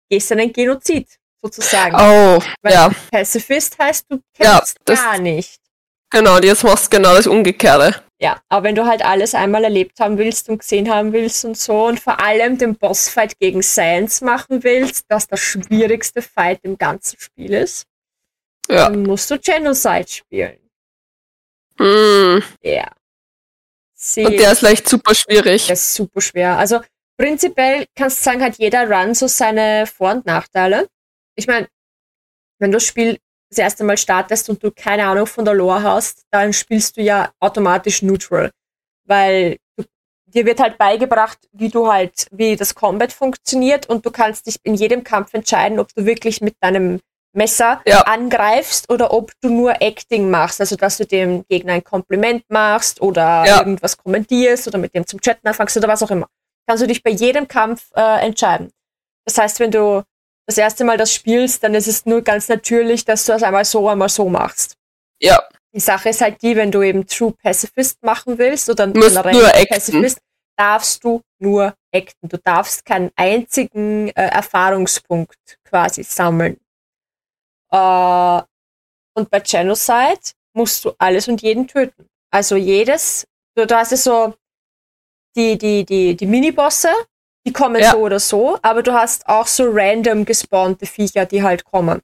[0.08, 1.06] gehst in einen Genozid,
[1.42, 1.94] sozusagen.
[1.96, 5.60] oh, Weil ja, Pacifist heißt, du Ja, kennst das- gar nicht.
[6.10, 8.02] genau, jetzt machst du genau das Umgekehrte.
[8.22, 11.56] Ja, aber wenn du halt alles einmal erlebt haben willst und gesehen haben willst und
[11.56, 16.76] so und vor allem den Bossfight gegen Science machen willst, das der schwierigste Fight im
[16.76, 17.86] ganzen Spiel ist,
[18.68, 18.90] Ja.
[18.90, 20.58] dann musst du Genocide spielen.
[21.78, 22.40] Mm.
[22.62, 22.90] Ja.
[23.94, 25.66] Sie Und der ist leicht super schwierig.
[25.66, 26.58] der ist super schwer.
[26.58, 26.80] Also
[27.16, 30.88] prinzipiell kannst du sagen, hat jeder Run so seine Vor- und Nachteile.
[31.36, 31.68] Ich meine,
[32.58, 33.18] wenn du das Spiel
[33.50, 37.02] das erste Mal startest und du keine Ahnung von der Lore hast, dann spielst du
[37.02, 38.50] ja automatisch neutral.
[39.04, 39.84] Weil du,
[40.26, 44.56] dir wird halt beigebracht, wie du halt, wie das Combat funktioniert und du kannst dich
[44.62, 47.00] in jedem Kampf entscheiden, ob du wirklich mit deinem
[47.32, 48.02] Messer Ja.
[48.02, 53.00] angreifst oder ob du nur Acting machst, also dass du dem Gegner ein Kompliment machst
[53.00, 53.58] oder Ja.
[53.58, 56.26] irgendwas kommentierst oder mit dem zum Chatten anfängst oder was auch immer.
[56.68, 58.70] Kannst du dich bei jedem Kampf äh, entscheiden.
[59.24, 60.02] Das heißt, wenn du
[60.46, 63.64] das erste Mal das spielst, dann ist es nur ganz natürlich, dass du das einmal
[63.64, 64.76] so, einmal so machst.
[65.20, 65.40] Ja,
[65.72, 69.02] Die Sache ist halt die, wenn du eben True Pacifist machen willst oder nur.
[69.66, 70.18] Pacifist,
[70.56, 72.28] darfst du nur acten.
[72.28, 76.58] Du darfst keinen einzigen äh, Erfahrungspunkt quasi sammeln.
[77.70, 78.42] Äh,
[79.14, 80.20] und bei Genocide
[80.52, 82.06] musst du alles und jeden töten.
[82.32, 84.34] Also jedes, du, du hast ja so
[85.36, 86.90] die, die, die, die Minibosse,
[87.50, 87.90] die kommen Ja.
[87.90, 92.00] so oder so, aber du hast auch so random gespawnte Viecher, die halt kommen.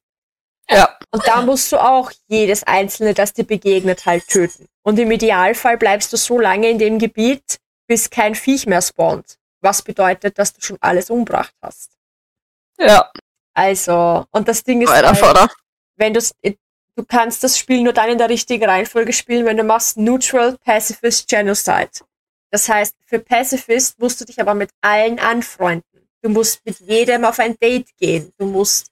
[0.69, 0.99] Ja.
[1.13, 4.67] Und da musst du auch jedes einzelne, das dir begegnet, halt töten.
[4.83, 9.39] Und im Idealfall bleibst du so lange in dem Gebiet, bis kein Viech mehr spawnt.
[9.61, 11.93] Was bedeutet, dass du schon alles umbracht hast.
[12.79, 13.11] Ja.
[13.55, 15.49] Also, und das Ding ist, Alter halt, Vater.
[15.97, 16.21] wenn du
[16.97, 20.57] du kannst das Spiel nur dann in der richtigen Reihenfolge spielen, wenn du machst Neutral,
[20.65, 21.91] Pacifist, Genocide.
[22.57, 26.09] Das heißt, für Pacifist musst du dich aber mit allen anfreunden.
[26.23, 28.33] Du musst mit jedem auf ein Date gehen.
[28.39, 28.87] Du musst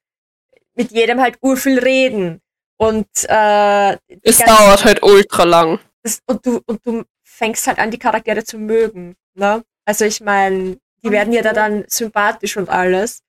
[0.74, 2.42] mit jedem halt urviel reden.
[2.76, 5.80] Und, äh, Es dauert halt ultra lang.
[6.02, 9.16] das, und du und du fängst halt an, die Charaktere zu mögen.
[9.32, 9.64] Ne?
[9.86, 13.20] Also ich meine, die werden ja da dann sympathisch und alles.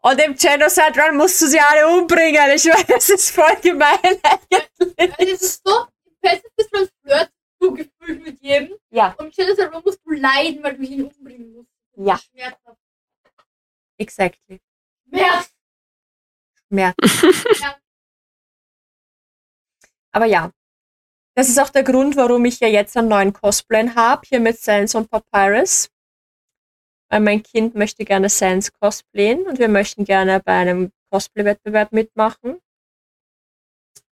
[0.00, 2.52] Und im Genocide Run musst du sie alle umbringen.
[2.54, 5.32] Ich meine, das ist voll gemein eigentlich.
[5.34, 5.86] es ist so,
[6.22, 7.30] Pacifist Run flirt
[7.66, 8.76] du gefühlt mit jedem.
[8.90, 11.70] Ja, Und Genocide Run musst du leiden, weil du ihn umbringen musst.
[11.96, 12.18] Ja.
[12.18, 12.80] Schmerzhaft.
[13.98, 14.60] exactly.
[15.08, 15.52] Schmerz.
[16.68, 16.94] Mehr.
[17.60, 17.76] Ja.
[20.12, 20.50] Aber ja.
[21.34, 24.58] Das ist auch der Grund, warum ich ja jetzt einen neuen Cosplay habe, hier mit
[24.58, 25.90] Sans und Papyrus.
[27.10, 32.60] Weil mein Kind möchte gerne Sans cosplayen und wir möchten gerne bei einem Cosplay-Wettbewerb mitmachen.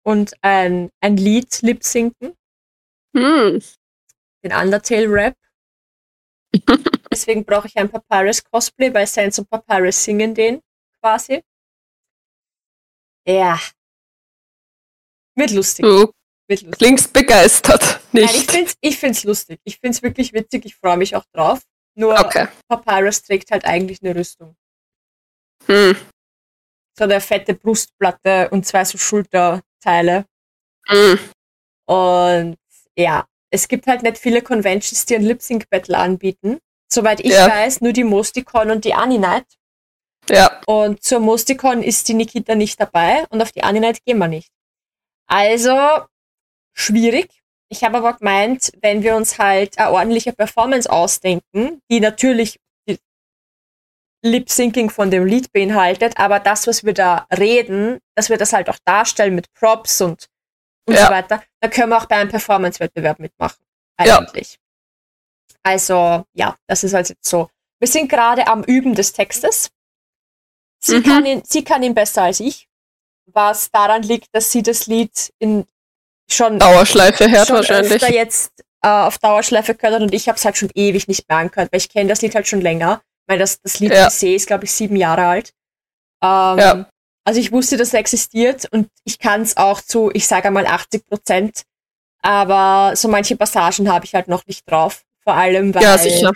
[0.04, 2.36] Und ein, ein Lied lip-sinken,
[3.16, 3.62] Hm.
[4.44, 5.36] den Undertale-Rap.
[7.12, 10.62] Deswegen brauche ich ein Papyrus-Cosplay, weil Sans und Papyrus singen den
[11.00, 11.44] quasi.
[13.28, 13.60] Ja.
[15.36, 15.84] Wird lustig.
[15.86, 16.12] Du
[16.48, 16.72] Wird lustig.
[16.78, 18.02] klingst begeistert.
[18.12, 18.52] Nein, ich Nicht?
[18.52, 19.60] find's, ich find's lustig.
[19.64, 20.66] Ich find's wirklich witzig.
[20.66, 21.62] Ich freue mich auch drauf.
[21.96, 22.48] Nur Okay.
[22.68, 24.56] Papyrus trägt halt eigentlich eine Rüstung.
[25.68, 25.96] Hm.
[26.98, 30.26] So eine fette Brustplatte und zwei so Schulterteile.
[30.88, 31.20] Hm.
[31.86, 32.58] Und
[32.98, 36.60] ja, es gibt halt nicht viele Conventions, die ein Lip-Sync-Battle anbieten.
[36.92, 37.48] Soweit ich Ja.
[37.50, 39.46] weiß, nur die Mosticon und die Aninight.
[40.30, 40.62] Ja.
[40.68, 44.50] Und zur Mosticon ist die Nikita nicht dabei und auf die Aninight gehen wir nicht.
[45.28, 46.02] Also
[46.74, 47.30] schwierig.
[47.70, 52.60] Ich habe aber gemeint, wenn wir uns halt eine ordentliche Performance ausdenken, die natürlich
[54.26, 58.70] Lip-Syncing von dem Lied beinhaltet, aber das, was wir da reden, dass wir das halt
[58.70, 60.28] auch darstellen mit Props und,
[60.88, 61.06] und Ja.
[61.08, 63.64] so weiter, dann können wir auch bei einem Performance-Wettbewerb mitmachen.
[64.04, 64.20] Ja.
[64.20, 64.60] Eigentlich.
[65.64, 67.50] Also, ja, das ist halt jetzt so.
[67.80, 69.70] Wir sind gerade am Üben des Textes.
[70.84, 71.04] Sie, Mhm.
[71.04, 72.68] kann ihn, sie kann ihn besser als ich,
[73.28, 75.66] was daran liegt, dass sie das Lied in
[76.30, 77.94] schon, Dauerschleife hört schon wahrscheinlich.
[77.94, 78.52] öfter jetzt
[78.86, 81.80] äh, auf Dauerschleife gehört und ich habe es halt schon ewig nicht mehr angehört, weil
[81.80, 83.02] ich kenne das Lied halt schon länger.
[83.28, 83.98] Weil das, das Lied Ja.
[84.00, 84.10] ja.
[84.10, 85.54] See ist, glaube ich, sieben Jahre alt.
[86.22, 86.90] Ähm, Ja.
[87.26, 90.66] Also ich wusste, dass es existiert und ich kann es auch zu, ich sage mal
[90.66, 91.64] 80 Prozent.
[92.22, 95.04] Aber so manche Passagen habe ich halt noch nicht drauf.
[95.24, 96.32] Vor allem, weil Ja,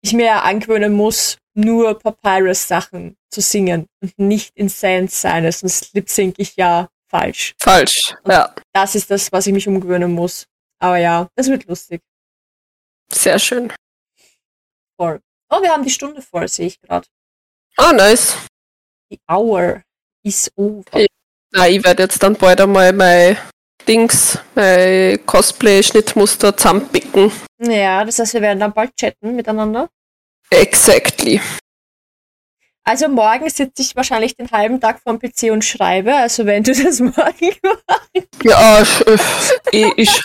[0.00, 5.92] ich mir ja angewöhnen muss, nur Papyrus-Sachen zu singen und nicht in Sans sein, sonst
[5.92, 7.54] lip-sync ich ja falsch.
[7.58, 8.14] Falsch.
[8.26, 8.54] Ja.
[8.72, 10.46] Das ist das, was ich mich umgewöhnen muss.
[10.78, 12.00] Aber ja, das wird lustig.
[13.12, 13.72] Sehr schön.
[14.96, 15.20] Voll.
[15.50, 17.08] Oh, wir haben die Stunde voll, sehe ich gerade.
[17.76, 18.36] Ah, nice.
[19.10, 19.82] Die Hour
[20.22, 20.82] is over.
[20.94, 21.66] Ja.
[21.66, 23.36] Ich werde jetzt dann bald einmal mein
[23.86, 27.32] Dings, mein Cosplay-Schnittmuster zusammenpicken.
[27.58, 29.88] Ja, das heißt, wir werden dann bald chatten miteinander.
[30.50, 31.40] Exactly.
[32.84, 36.14] Also morgen sitze ich wahrscheinlich den halben Tag vorm PC und schreibe.
[36.14, 37.52] Also wenn du das morgen
[38.42, 39.04] Ja, ich,
[39.72, 40.22] ich, ich,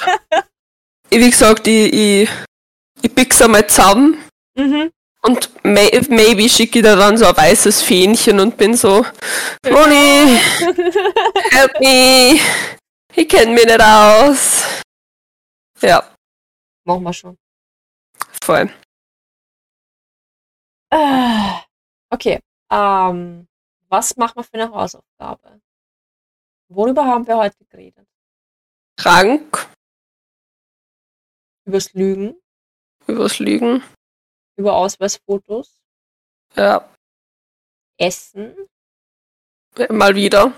[1.09, 2.29] ich wie gesagt, ich, ich,
[3.01, 4.17] ich pick's einmal zusammen
[4.55, 4.91] mhm.
[5.26, 9.05] Und may, maybe schicke ich da dann so ein weißes Fähnchen und bin so,
[9.65, 10.38] Moni,
[11.51, 12.39] help me,
[13.15, 14.63] ich kenne mich nicht aus.
[15.82, 16.03] Ja,
[16.86, 17.38] Machen wir schon.
[18.43, 18.69] voll.
[20.91, 21.63] Ah,
[22.11, 22.39] Okay.
[22.71, 23.47] Ähm,
[23.89, 25.59] was machen wir für eine Hausaufgabe?
[26.69, 28.07] Worüber haben wir heute geredet?
[28.97, 29.67] Krank,
[31.65, 32.36] Übers Lügen,
[33.07, 33.84] übers Lügen.
[34.55, 35.79] Über Ausweisfotos,
[36.55, 36.87] Ja,
[37.97, 38.55] Essen.
[39.89, 40.51] mal wieder.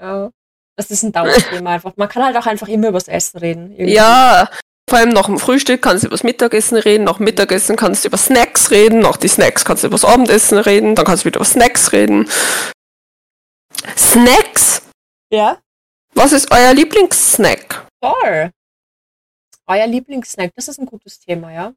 [0.00, 0.30] Ja.
[0.76, 1.92] Das ist ein Dauerthema einfach.
[1.96, 3.70] Man kann halt auch einfach immer übers Essen reden.
[3.72, 3.94] irgendwie.
[3.94, 4.50] Ja,
[4.88, 8.08] vor allem nach dem Frühstück kannst du über das Mittagessen reden, nach Mittagessen kannst du
[8.08, 11.26] über Snacks reden, nach die Snacks kannst du über das Abendessen reden, dann kannst du
[11.28, 12.28] wieder über Snacks reden.
[13.96, 14.82] Snacks?
[15.30, 15.58] Ja?
[16.14, 17.86] Was ist euer Lieblingssnack?
[18.00, 18.50] Toll.
[19.66, 21.72] Euer Lieblingssnack, das ist ein gutes Thema, ja?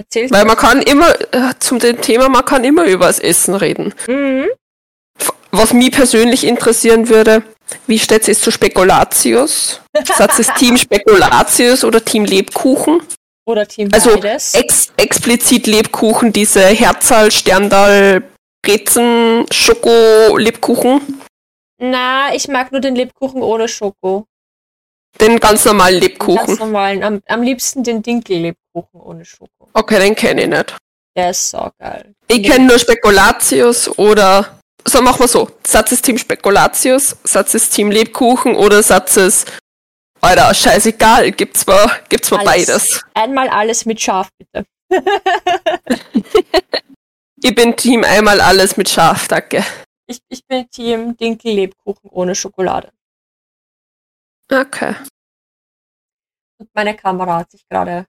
[0.00, 3.94] Erzählt Weil man kann immer, äh, zum Thema, man kann immer über das Essen reden.
[4.06, 4.46] Mhm.
[5.50, 7.42] Was mich persönlich interessieren würde,
[7.86, 9.82] wie steht es zu Spekulatius?
[10.16, 13.02] Satz es Team Spekulatius oder Team Lebkuchen?
[13.46, 14.12] Oder Team Also
[14.54, 18.22] ex explizit Lebkuchen, diese Herzal, Sterndal,
[18.62, 21.20] Brezen, Schoko, Lebkuchen.
[21.78, 24.24] Na, ich mag nur den Lebkuchen ohne Schoko.
[25.20, 26.58] Den ganz normalen Den Ganz Lebkuchen.
[26.58, 27.02] normalen.
[27.02, 29.68] Am, am liebsten den Dinkel-Lebkuchen ohne Schoko.
[29.72, 30.76] Okay, den kenne ich nicht.
[31.16, 32.14] Der ist so geil.
[32.28, 34.60] Ich kenne nur Spekulatius oder.
[34.86, 35.50] So, machen wir so.
[35.66, 39.44] Satz es Team Spekulatius, Satz es Team Lebkuchen oder Satz es.
[40.22, 42.66] Alter, scheißegal, gibt's mal, gibt's mal Alles.
[42.66, 43.04] beides.
[43.14, 44.66] Einmal alles mit Schaf, bitte.
[47.42, 49.64] Ich bin Team einmal alles mit Schaf, danke.
[50.06, 52.92] Ich, ich bin Team Dinkel-Lebkuchen ohne Schokolade.
[54.52, 54.94] Okay.
[56.58, 58.06] Und meine Kamera hat sich gerade.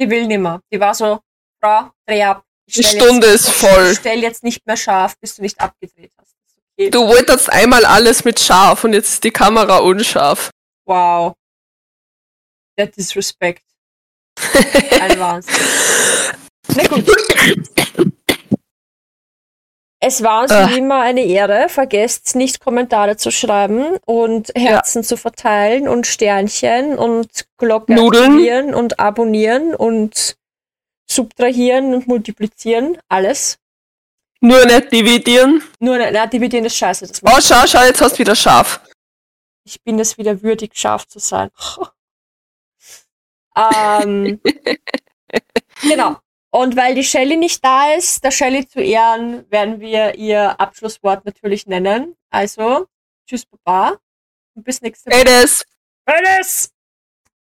[0.00, 0.60] Die will nimmer.
[0.72, 1.20] Die war so,
[1.62, 2.44] Frau, dreh ab.
[2.66, 3.90] Die Stunde jetzt, ist voll.
[3.92, 6.34] Ich stell jetzt nicht mehr scharf, bis du nicht abgedreht hast.
[6.76, 6.90] Okay.
[6.90, 10.50] Du wolltest einmal alles mit scharf und jetzt ist die Kamera unscharf.
[10.86, 11.34] Wow.
[12.76, 13.62] Der Disrespect.
[15.00, 15.54] Ein Wahnsinn.
[16.74, 17.06] Na gut.
[20.06, 20.68] Es war uns Ah.
[20.68, 21.68] wie immer eine Ehre.
[21.70, 28.32] Vergesst nicht, Kommentare zu schreiben und Herzen zu verteilen und Sternchen und Glocke Nudeln.
[28.32, 30.36] aktivieren und abonnieren und
[31.10, 32.98] subtrahieren und multiplizieren.
[33.08, 33.58] Alles.
[34.40, 35.62] Nur nicht dividieren.
[35.80, 37.06] Nur, na, dividieren ist scheiße.
[37.06, 38.80] Das Oh, schau, schau, jetzt hast du wieder scharf.
[39.64, 41.50] ich bin es wieder würdig, scharf zu sein.
[43.56, 44.40] ähm,
[45.82, 46.16] genau.
[46.54, 51.24] Und weil die Shelley nicht da ist, der Shelley zu Ehren, werden wir ihr Abschlusswort
[51.24, 52.16] natürlich nennen.
[52.30, 52.86] Also,
[53.26, 53.98] tschüss, Baba.
[54.54, 55.24] Und bis nächste Woche.
[55.24, 55.64] Das.
[56.08, 56.73] Tschüss.